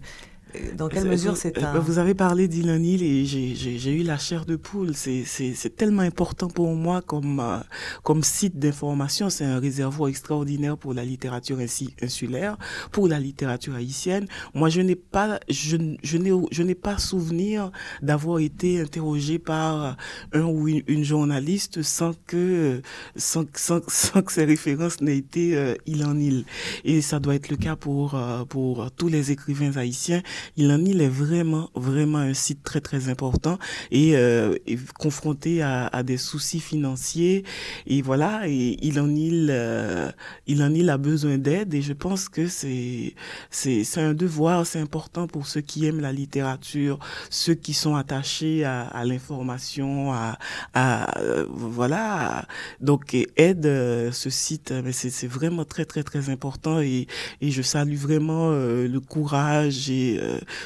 dans 0.75 0.89
quelle 0.89 1.09
mesure 1.09 1.37
c'est 1.37 1.63
un... 1.63 1.79
Vous 1.79 1.99
avez 1.99 2.15
parlé 2.15 2.49
d'Ilanil 2.49 3.03
et 3.03 3.25
j'ai 3.25 3.93
eu 3.93 4.03
la 4.03 4.19
chair 4.19 4.45
de 4.45 4.57
poule. 4.57 4.95
C'est 4.95 5.77
tellement 5.77 6.03
important 6.03 6.49
pour 6.49 6.75
moi 6.75 7.03
comme, 7.03 7.41
euh, 7.41 7.59
comme 8.03 8.23
site 8.23 8.59
d'information. 8.59 9.31
C'est 9.31 9.45
un 9.45 9.59
réservoir 9.59 10.09
extraordinaire 10.09 10.77
pour 10.77 10.95
la 10.95 11.05
littérature 11.05 11.59
ainsi 11.59 11.95
insulaire, 12.03 12.57
pour 12.91 13.09
la 13.09 13.19
littérature 13.19 13.75
haïtienne. 13.75 14.27
Moi, 14.55 14.69
je 14.69 14.81
n'ai 14.81 14.97
pas, 14.97 15.41
je, 15.49 15.77
je 16.03 16.63
n'ai 16.63 16.75
pas 16.75 16.99
souvenir 16.99 17.71
d'avoir 18.03 18.39
été 18.39 18.81
interrogé 18.81 19.39
par 19.39 19.97
un 20.33 20.45
ou 20.45 20.69
une, 20.69 21.03
journaliste 21.03 21.83
sans 21.83 22.13
que, 22.27 22.81
sans, 23.17 23.45
sans, 23.55 23.81
sans 23.89 24.23
que 24.23 24.33
ces 24.33 24.45
références 24.45 25.01
n'aient 25.01 25.17
été 25.17 25.57
euh, 25.57 25.75
Ilanil. 25.87 26.45
Et 26.85 27.01
ça 27.01 27.19
doit 27.19 27.35
être 27.35 27.49
le 27.49 27.57
cas 27.57 27.77
pour, 27.77 28.15
euh, 28.15 28.45
pour 28.45 28.91
tous 28.93 29.09
les 29.09 29.33
écrivains 29.33 29.77
haïtiens 29.77 30.23
il 30.57 30.71
en 30.71 30.85
est 30.85 31.09
vraiment, 31.09 31.71
vraiment 31.75 32.19
un 32.19 32.35
site 32.35 32.63
très, 32.63 32.81
très 32.81 33.09
important 33.09 33.59
et, 33.91 34.17
euh, 34.17 34.57
confronté 34.99 35.63
à, 35.63 35.87
à, 35.87 36.03
des 36.03 36.17
soucis 36.17 36.61
financiers. 36.61 37.45
Et 37.87 38.03
voilà, 38.03 38.43
et 38.49 38.79
il 38.83 39.01
en 39.01 39.09
il, 39.15 39.49
euh, 39.51 40.11
il 40.47 40.63
en 40.63 40.73
il 40.75 40.91
a 40.91 40.99
besoin 40.99 41.39
d'aide 41.39 41.75
et 41.75 41.83
je 41.83 41.93
pense 41.93 42.29
que 42.29 42.49
c'est, 42.49 43.15
c'est, 43.51 43.85
c'est 43.85 44.01
un 44.01 44.15
devoir, 44.15 44.67
c'est 44.67 44.81
important 44.81 45.27
pour 45.27 45.47
ceux 45.47 45.61
qui 45.61 45.87
aiment 45.87 46.01
la 46.01 46.13
littérature, 46.13 46.99
ceux 47.31 47.55
qui 47.55 47.75
sont 47.75 47.97
attachés 47.97 48.65
à, 48.65 48.83
à 48.83 49.05
l'information, 49.05 50.13
à, 50.13 50.39
à 50.75 51.19
euh, 51.21 51.47
voilà. 51.51 52.47
Donc, 52.81 53.17
aide 53.37 53.65
ce 54.13 54.31
site, 54.31 54.73
mais 54.85 54.93
c'est, 54.93 55.11
c'est 55.11 55.27
vraiment 55.27 55.65
très, 55.65 55.85
très, 55.85 56.03
très 56.03 56.31
important 56.31 56.81
et, 56.81 57.07
et 57.41 57.51
je 57.51 57.63
salue 57.63 57.97
vraiment 57.97 58.51
le 58.51 58.99
courage 59.01 59.91
et 59.91 60.21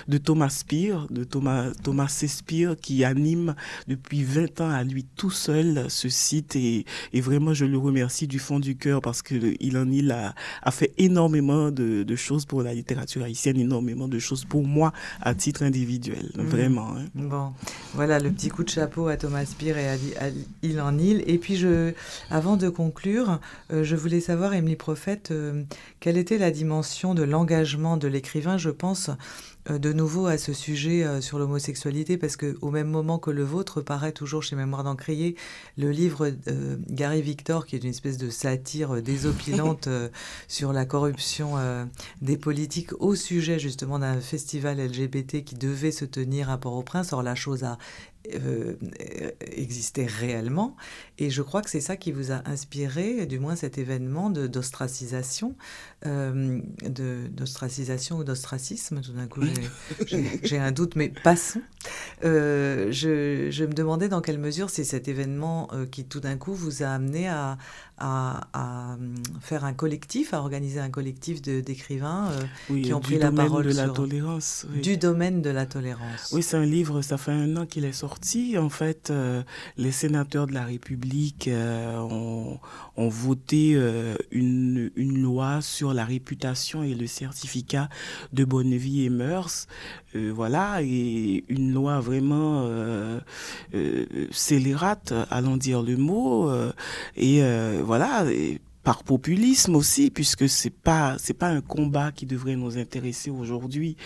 de 0.08 0.18
Thomas 0.18 0.50
Spear, 0.50 1.06
de 1.10 1.24
Thomas, 1.24 1.70
Thomas 1.82 2.08
Spear, 2.08 2.76
qui 2.76 3.04
anime 3.04 3.54
depuis 3.88 4.22
20 4.24 4.60
ans 4.60 4.70
à 4.70 4.84
lui 4.84 5.04
tout 5.16 5.30
seul 5.30 5.86
ce 5.88 6.08
site 6.08 6.56
et, 6.56 6.84
et 7.12 7.20
vraiment 7.20 7.54
je 7.54 7.64
le 7.64 7.78
remercie 7.78 8.26
du 8.26 8.38
fond 8.38 8.60
du 8.60 8.76
cœur 8.76 9.00
parce 9.00 9.22
que 9.22 9.34
il 9.60 9.76
en 9.78 9.90
il 9.90 10.10
a, 10.10 10.34
a 10.62 10.70
fait 10.70 10.92
énormément 10.98 11.70
de, 11.70 12.02
de, 12.02 12.16
choses 12.16 12.44
pour 12.44 12.62
la 12.62 12.74
littérature 12.74 13.22
haïtienne, 13.22 13.58
énormément 13.58 14.08
de 14.08 14.18
choses 14.18 14.44
pour 14.44 14.64
moi 14.64 14.92
à 15.20 15.34
titre 15.34 15.62
individuel, 15.62 16.30
mmh. 16.34 16.42
vraiment. 16.42 16.96
Hein. 16.96 17.04
Bon, 17.14 17.52
voilà 17.94 18.18
le 18.18 18.30
petit 18.30 18.48
coup 18.48 18.64
de 18.64 18.68
chapeau 18.68 19.08
à 19.08 19.16
Thomas 19.16 19.44
Spear 19.44 19.78
et 19.78 19.88
à, 19.88 19.96
Il 20.62 20.80
en 20.80 20.98
il. 20.98 21.22
Et 21.26 21.38
puis 21.38 21.56
je, 21.56 21.92
avant 22.30 22.56
de 22.56 22.68
conclure, 22.68 23.40
euh, 23.72 23.84
je 23.84 23.96
voulais 23.96 24.20
savoir, 24.20 24.54
Émilie 24.54 24.76
Prophète, 24.76 25.30
euh, 25.30 25.62
quelle 26.00 26.16
était 26.16 26.38
la 26.38 26.50
dimension 26.50 27.14
de 27.14 27.22
l'engagement 27.22 27.96
de 27.96 28.08
l'écrivain, 28.08 28.58
je 28.58 28.70
pense 28.70 29.08
euh, 29.08 29.14
de 29.68 29.92
nouveau 29.92 30.26
à 30.26 30.38
ce 30.38 30.52
sujet 30.52 31.04
euh, 31.04 31.20
sur 31.20 31.38
l'homosexualité 31.38 32.16
parce 32.16 32.36
que 32.36 32.56
au 32.60 32.70
même 32.70 32.88
moment 32.88 33.18
que 33.18 33.30
le 33.30 33.42
vôtre 33.42 33.80
paraît 33.80 34.12
toujours 34.12 34.42
chez 34.42 34.56
Mémoire 34.56 34.84
d'Encrier 34.84 35.36
le 35.76 35.90
livre 35.90 36.30
euh, 36.48 36.76
Gary 36.88 37.22
Victor 37.22 37.66
qui 37.66 37.76
est 37.76 37.80
une 37.80 37.90
espèce 37.90 38.18
de 38.18 38.30
satire 38.30 39.02
désopilante 39.02 39.88
sur 40.48 40.72
la 40.72 40.84
corruption 40.84 41.54
des 42.22 42.36
politiques 42.36 42.90
au 43.00 43.14
sujet 43.14 43.58
justement 43.58 43.98
d'un 43.98 44.20
festival 44.20 44.78
LGBT 44.78 45.44
qui 45.44 45.54
devait 45.54 45.90
se 45.90 46.04
tenir 46.04 46.50
à 46.50 46.58
Port-au-Prince. 46.58 47.12
Or 47.12 47.22
la 47.22 47.34
chose 47.34 47.64
a 47.64 47.78
euh, 48.34 48.74
existait 49.40 50.06
réellement. 50.06 50.76
Et 51.18 51.30
je 51.30 51.42
crois 51.42 51.62
que 51.62 51.70
c'est 51.70 51.80
ça 51.80 51.96
qui 51.96 52.12
vous 52.12 52.32
a 52.32 52.42
inspiré, 52.46 53.26
du 53.26 53.38
moins 53.38 53.56
cet 53.56 53.78
événement 53.78 54.30
d'ostracisation, 54.30 55.54
euh, 56.04 56.60
d'ostracisation 57.30 58.18
ou 58.18 58.24
d'ostracisme. 58.24 59.00
Tout 59.00 59.12
d'un 59.12 59.26
coup, 59.26 59.40
j'ai 60.42 60.58
un 60.58 60.72
doute, 60.72 60.94
mais 60.96 61.08
passons. 61.08 61.62
Euh, 62.24 62.90
je, 62.90 63.50
je, 63.50 63.64
me 63.64 63.72
demandais 63.72 64.08
dans 64.08 64.20
quelle 64.20 64.38
mesure 64.38 64.70
c'est 64.70 64.84
cet 64.84 65.08
événement 65.08 65.68
euh, 65.72 65.86
qui 65.86 66.04
tout 66.04 66.20
d'un 66.20 66.36
coup 66.36 66.54
vous 66.54 66.82
a 66.82 66.88
amené 66.88 67.28
à, 67.28 67.58
à, 67.98 68.94
hum, 68.94 69.14
faire 69.40 69.64
un 69.64 69.72
collectif, 69.72 70.34
à 70.34 70.40
organiser 70.40 70.80
un 70.80 70.90
collectif 70.90 71.42
d'écrivains 71.42 72.30
euh, 72.70 72.82
qui 72.82 72.92
ont 72.92 73.00
pris 73.00 73.18
la 73.18 73.30
parole 73.30 73.66
de 73.66 73.72
la 73.72 73.88
tolérance. 73.88 74.66
Du 74.82 74.96
domaine 74.96 75.42
de 75.42 75.50
la 75.50 75.66
tolérance. 75.66 76.32
Oui, 76.32 76.42
c'est 76.42 76.56
un 76.56 76.64
livre, 76.64 77.02
ça 77.02 77.18
fait 77.18 77.32
un 77.32 77.56
an 77.56 77.66
qu'il 77.66 77.84
est 77.84 77.92
sorti. 77.92 78.58
En 78.58 78.70
fait, 78.70 79.12
les 79.76 79.92
sénateurs 79.92 80.46
de 80.46 80.52
la 80.52 80.64
République 80.64 81.48
ont, 81.52 82.58
ont, 82.96 83.08
voté 83.08 83.72
une, 84.30 84.90
une 84.96 85.22
loi 85.22 85.60
sur 85.60 85.85
la 85.94 86.04
réputation 86.04 86.82
et 86.82 86.94
le 86.94 87.06
certificat 87.06 87.88
de 88.32 88.44
bonne 88.44 88.74
vie 88.76 89.04
et 89.04 89.10
mœurs. 89.10 89.66
voilà, 90.14 90.82
et 90.82 91.44
une 91.48 91.72
loi 91.72 92.00
vraiment 92.00 92.64
euh, 92.64 93.20
euh, 93.74 94.06
scélérate, 94.30 95.12
allons 95.30 95.56
dire 95.56 95.82
le 95.82 95.96
mot, 95.96 96.48
euh, 96.48 96.72
et 97.16 97.42
voilà, 97.82 98.24
par 98.86 99.02
populisme 99.02 99.74
aussi, 99.74 100.12
puisque 100.12 100.48
c'est 100.48 100.70
pas 100.70 101.16
c'est 101.18 101.34
pas 101.34 101.48
un 101.48 101.60
combat 101.60 102.12
qui 102.12 102.24
devrait 102.24 102.54
nous 102.54 102.78
intéresser 102.78 103.30
aujourd'hui. 103.30 103.96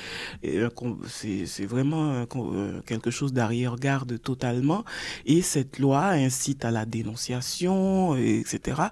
C'est 0.42 1.66
vraiment 1.66 2.24
euh, 2.34 2.80
quelque 2.86 3.10
chose 3.10 3.34
d'arrière-garde 3.34 4.18
totalement. 4.22 4.86
Et 5.26 5.42
cette 5.42 5.78
loi 5.78 6.06
incite 6.06 6.64
à 6.64 6.70
la 6.70 6.86
dénonciation, 6.86 8.16
etc. 8.16 8.84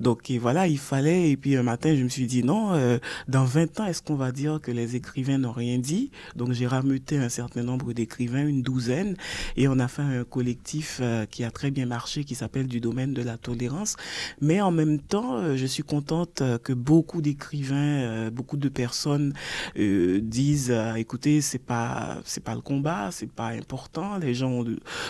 Donc 0.00 0.32
voilà, 0.32 0.66
il 0.66 0.78
fallait. 0.78 1.30
Et 1.30 1.36
puis 1.36 1.54
un 1.54 1.62
matin, 1.62 1.94
je 1.94 2.02
me 2.02 2.08
suis 2.08 2.26
dit 2.26 2.42
non, 2.42 2.72
euh, 2.72 2.98
dans 3.28 3.44
20 3.44 3.78
ans, 3.78 3.86
est-ce 3.86 4.02
qu'on 4.02 4.16
va 4.16 4.32
dire 4.32 4.58
que 4.60 4.72
les 4.72 4.96
écrivains 4.96 5.38
n'ont 5.38 5.52
rien 5.52 5.78
dit? 5.78 6.10
Donc 6.34 6.50
j'ai 6.54 6.66
rameuté 6.66 7.18
un 7.18 7.28
certain 7.28 7.62
nombre 7.62 7.92
d'écrivains, 7.92 8.44
une 8.44 8.62
douzaine, 8.62 9.16
et 9.56 9.68
on 9.68 9.78
a 9.78 9.86
fait 9.86 10.02
un 10.02 10.24
collectif 10.24 10.98
euh, 11.00 11.24
qui 11.24 11.44
a 11.44 11.52
très 11.52 11.70
bien 11.70 11.86
marché, 11.86 12.24
qui 12.24 12.34
s'appelle 12.34 12.66
du 12.66 12.80
domaine 12.80 13.14
de 13.14 13.22
la 13.22 13.38
tolérance. 13.38 13.94
Mais 14.40 14.60
en 14.60 14.72
même 14.72 14.98
temps, 14.98 15.35
euh, 15.36 15.56
je 15.56 15.66
suis 15.66 15.82
contente 15.82 16.40
euh, 16.40 16.58
que 16.58 16.72
beaucoup 16.72 17.22
d'écrivains, 17.22 18.30
beaucoup 18.30 18.56
de 18.56 18.68
personnes 18.68 19.32
disent 19.76 20.74
écoutez, 20.96 21.40
c'est 21.40 21.58
pas 21.58 22.18
c'est 22.24 22.42
pas 22.42 22.54
le 22.54 22.60
combat, 22.60 23.10
c'est 23.10 23.30
pas 23.30 23.48
important. 23.48 24.18
Les 24.18 24.34
gens 24.34 24.64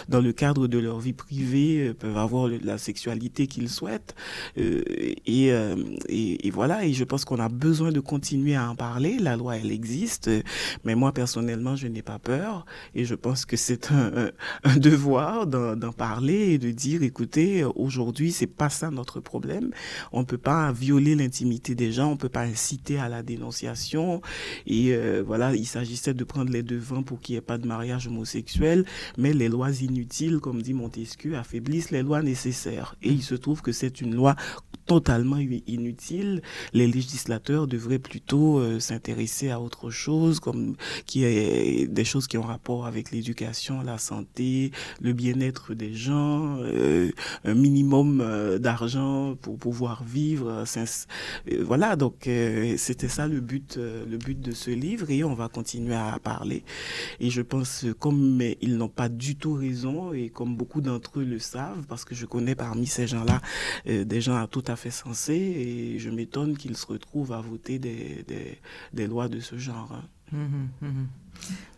dans 0.08 0.20
le 0.20 0.32
cadre 0.32 0.66
de 0.66 0.78
leur 0.78 0.98
vie 0.98 1.12
privée 1.12 1.92
peuvent 1.94 2.16
avoir 2.16 2.48
la 2.48 2.78
sexualité 2.78 3.46
qu'ils 3.46 3.68
souhaitent 3.68 4.14
et, 4.56 5.52
et, 6.08 6.50
voilà. 6.50 6.84
Et 6.84 6.92
je 6.92 7.04
pense 7.04 7.24
qu'on 7.24 7.38
a 7.38 7.48
besoin 7.48 7.92
de 7.92 8.00
continuer 8.00 8.56
à 8.56 8.70
en 8.70 8.76
parler. 8.76 9.18
La 9.18 9.36
loi, 9.36 9.56
elle 9.56 9.70
existe, 9.70 10.30
mais 10.84 10.94
moi 10.94 11.12
personnellement, 11.12 11.76
je 11.76 11.86
n'ai 11.86 12.02
pas 12.02 12.18
peur 12.18 12.66
et 12.94 13.04
je 13.04 13.14
pense 13.14 13.44
que 13.44 13.56
c'est 13.56 13.90
un, 13.92 14.30
un 14.64 14.76
devoir 14.76 15.46
d'en 15.46 15.92
parler 15.92 16.52
et 16.52 16.58
de 16.58 16.70
dire 16.70 17.02
écoutez, 17.02 17.64
aujourd'hui, 17.64 18.32
c'est 18.32 18.46
pas 18.46 18.68
ça 18.68 18.90
notre 18.90 19.20
problème. 19.20 19.70
On 20.16 20.20
ne 20.20 20.24
peut 20.24 20.38
pas 20.38 20.72
violer 20.72 21.14
l'intimité 21.14 21.74
des 21.74 21.92
gens, 21.92 22.08
on 22.08 22.12
ne 22.12 22.16
peut 22.16 22.30
pas 22.30 22.40
inciter 22.40 22.98
à 22.98 23.10
la 23.10 23.22
dénonciation. 23.22 24.22
Et 24.66 24.94
euh, 24.94 25.22
voilà, 25.22 25.54
il 25.54 25.66
s'agissait 25.66 26.14
de 26.14 26.24
prendre 26.24 26.50
les 26.50 26.62
devants 26.62 27.02
pour 27.02 27.20
qu'il 27.20 27.34
n'y 27.34 27.36
ait 27.36 27.42
pas 27.42 27.58
de 27.58 27.66
mariage 27.66 28.06
homosexuel, 28.06 28.86
mais 29.18 29.34
les 29.34 29.50
lois 29.50 29.72
inutiles, 29.72 30.38
comme 30.38 30.62
dit 30.62 30.72
Montesquieu, 30.72 31.36
affaiblissent 31.36 31.90
les 31.90 32.02
lois 32.02 32.22
nécessaires. 32.22 32.96
Et 33.02 33.10
il 33.10 33.22
se 33.22 33.34
trouve 33.34 33.60
que 33.60 33.72
c'est 33.72 34.00
une 34.00 34.14
loi 34.14 34.36
totalement 34.86 35.38
inutile. 35.38 36.42
Les 36.72 36.86
législateurs 36.86 37.66
devraient 37.66 37.98
plutôt 37.98 38.58
euh, 38.58 38.78
s'intéresser 38.78 39.50
à 39.50 39.60
autre 39.60 39.90
chose, 39.90 40.40
comme 40.40 40.76
qui 41.06 41.24
est 41.24 41.86
des 41.86 42.04
choses 42.04 42.26
qui 42.26 42.38
ont 42.38 42.42
rapport 42.42 42.86
avec 42.86 43.10
l'éducation, 43.10 43.82
la 43.82 43.98
santé, 43.98 44.70
le 45.00 45.12
bien-être 45.12 45.74
des 45.74 45.92
gens, 45.92 46.58
euh, 46.60 47.10
un 47.44 47.54
minimum 47.54 48.20
euh, 48.20 48.58
d'argent 48.58 49.34
pour 49.40 49.58
pouvoir 49.58 50.04
vivre. 50.04 50.64
voilà, 51.62 51.96
donc 51.96 52.28
c'était 52.76 53.08
ça 53.08 53.26
le 53.26 53.40
but, 53.40 53.76
le 53.76 54.16
but 54.16 54.40
de 54.40 54.52
ce 54.52 54.70
livre 54.70 55.10
et 55.10 55.24
on 55.24 55.34
va 55.34 55.48
continuer 55.48 55.94
à 55.94 56.18
parler. 56.22 56.62
Et 57.20 57.30
je 57.30 57.42
pense, 57.42 57.86
comme 57.98 58.40
ils 58.60 58.76
n'ont 58.76 58.88
pas 58.88 59.08
du 59.08 59.36
tout 59.36 59.54
raison 59.54 60.12
et 60.12 60.28
comme 60.28 60.56
beaucoup 60.56 60.80
d'entre 60.80 61.20
eux 61.20 61.24
le 61.24 61.38
savent, 61.38 61.86
parce 61.88 62.04
que 62.04 62.14
je 62.14 62.26
connais 62.26 62.54
parmi 62.54 62.86
ces 62.86 63.06
gens-là 63.06 63.40
des 63.86 64.20
gens 64.20 64.36
à 64.36 64.46
tout 64.46 64.64
à 64.66 64.75
fait 64.76 64.90
sensé 64.90 65.34
et 65.34 65.98
je 65.98 66.10
m'étonne 66.10 66.56
qu'ils 66.56 66.76
se 66.76 66.86
retrouvent 66.86 67.32
à 67.32 67.40
voter 67.40 67.78
des, 67.78 68.24
des, 68.28 68.58
des 68.92 69.06
lois 69.06 69.28
de 69.28 69.40
ce 69.40 69.58
genre. 69.58 69.90
Hein. 69.92 70.04
Hum, 70.32 70.68
hum, 70.82 70.88
hum, 70.88 71.06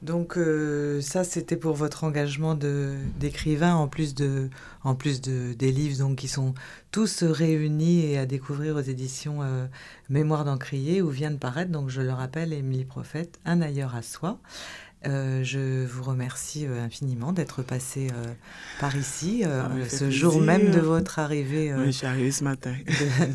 Donc 0.00 0.38
euh, 0.38 1.02
ça, 1.02 1.22
c'était 1.22 1.56
pour 1.56 1.74
votre 1.74 2.04
engagement 2.04 2.54
d'écrivain, 2.54 3.74
en 3.74 3.88
plus, 3.88 4.14
de, 4.14 4.48
en 4.84 4.94
plus 4.94 5.20
de, 5.20 5.52
des 5.52 5.70
livres 5.70 5.98
donc, 5.98 6.16
qui 6.16 6.28
sont 6.28 6.54
tous 6.90 7.22
réunis 7.24 8.06
et 8.06 8.18
à 8.18 8.24
découvrir 8.24 8.76
aux 8.76 8.80
éditions 8.80 9.42
euh, 9.42 9.66
Mémoire 10.08 10.46
d'Encrier, 10.46 11.02
où 11.02 11.10
vient 11.10 11.30
de 11.30 11.36
paraître, 11.36 11.70
donc 11.70 11.90
je 11.90 12.00
le 12.00 12.12
rappelle, 12.12 12.54
Émilie 12.54 12.86
Prophète, 12.86 13.38
Un 13.44 13.60
ailleurs 13.60 13.94
à 13.94 14.02
soi. 14.02 14.38
Euh, 15.06 15.44
je 15.44 15.86
vous 15.86 16.02
remercie 16.02 16.66
euh, 16.66 16.84
infiniment 16.84 17.32
d'être 17.32 17.62
passé 17.62 18.08
euh, 18.12 18.26
par 18.80 18.96
ici, 18.96 19.44
ah, 19.44 19.70
ce 19.88 20.10
jour 20.10 20.40
même 20.40 20.72
de 20.72 20.80
votre 20.80 21.20
arrivée 21.20 21.72
oui, 21.72 21.92
ce 21.92 22.42
matin. 22.42 22.74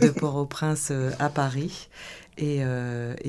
de, 0.02 0.10
Port-au-Prince 0.10 0.92
à 1.20 1.30
Paris. 1.30 1.90
Et, 2.38 2.64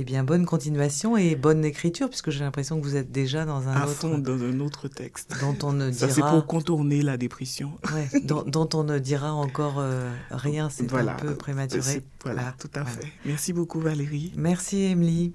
bien 0.05 0.25
bonne 0.25 0.47
continuation 0.47 1.16
et 1.16 1.37
bonne 1.37 1.64
écriture, 1.64 2.09
puisque 2.09 2.31
j'ai 2.31 2.40
l'impression 2.40 2.81
que 2.81 2.85
vous 2.85 2.97
êtes 2.97 3.12
déjà 3.12 3.44
dans 3.44 3.68
un 3.68 3.75
à 3.75 3.85
autre... 3.85 3.94
Fond, 3.94 4.18
dans 4.18 4.42
un 4.42 4.61
autre 4.61 4.88
texte. 4.88 5.37
Dont 5.40 5.57
on 5.62 5.73
ne 5.73 5.90
dira... 5.90 6.09
Ça, 6.09 6.14
c'est 6.14 6.20
pour 6.20 6.47
contourner 6.47 7.03
la 7.03 7.16
dépression. 7.16 7.73
Ouais, 7.92 8.20
dont, 8.23 8.68
on 8.75 8.85
ne 8.85 8.99
dira 8.99 9.33
encore 9.33 9.83
rien, 10.31 10.70
c'est 10.70 10.92
un 10.92 11.14
peu 11.14 11.35
prématuré. 11.35 12.03
Voilà, 12.25 12.55
tout 12.59 12.70
à 12.75 12.85
fait. 12.85 13.07
Merci 13.25 13.53
beaucoup 13.53 13.81
Valérie. 13.81 14.33
Merci 14.37 14.83
Émilie. 14.83 15.35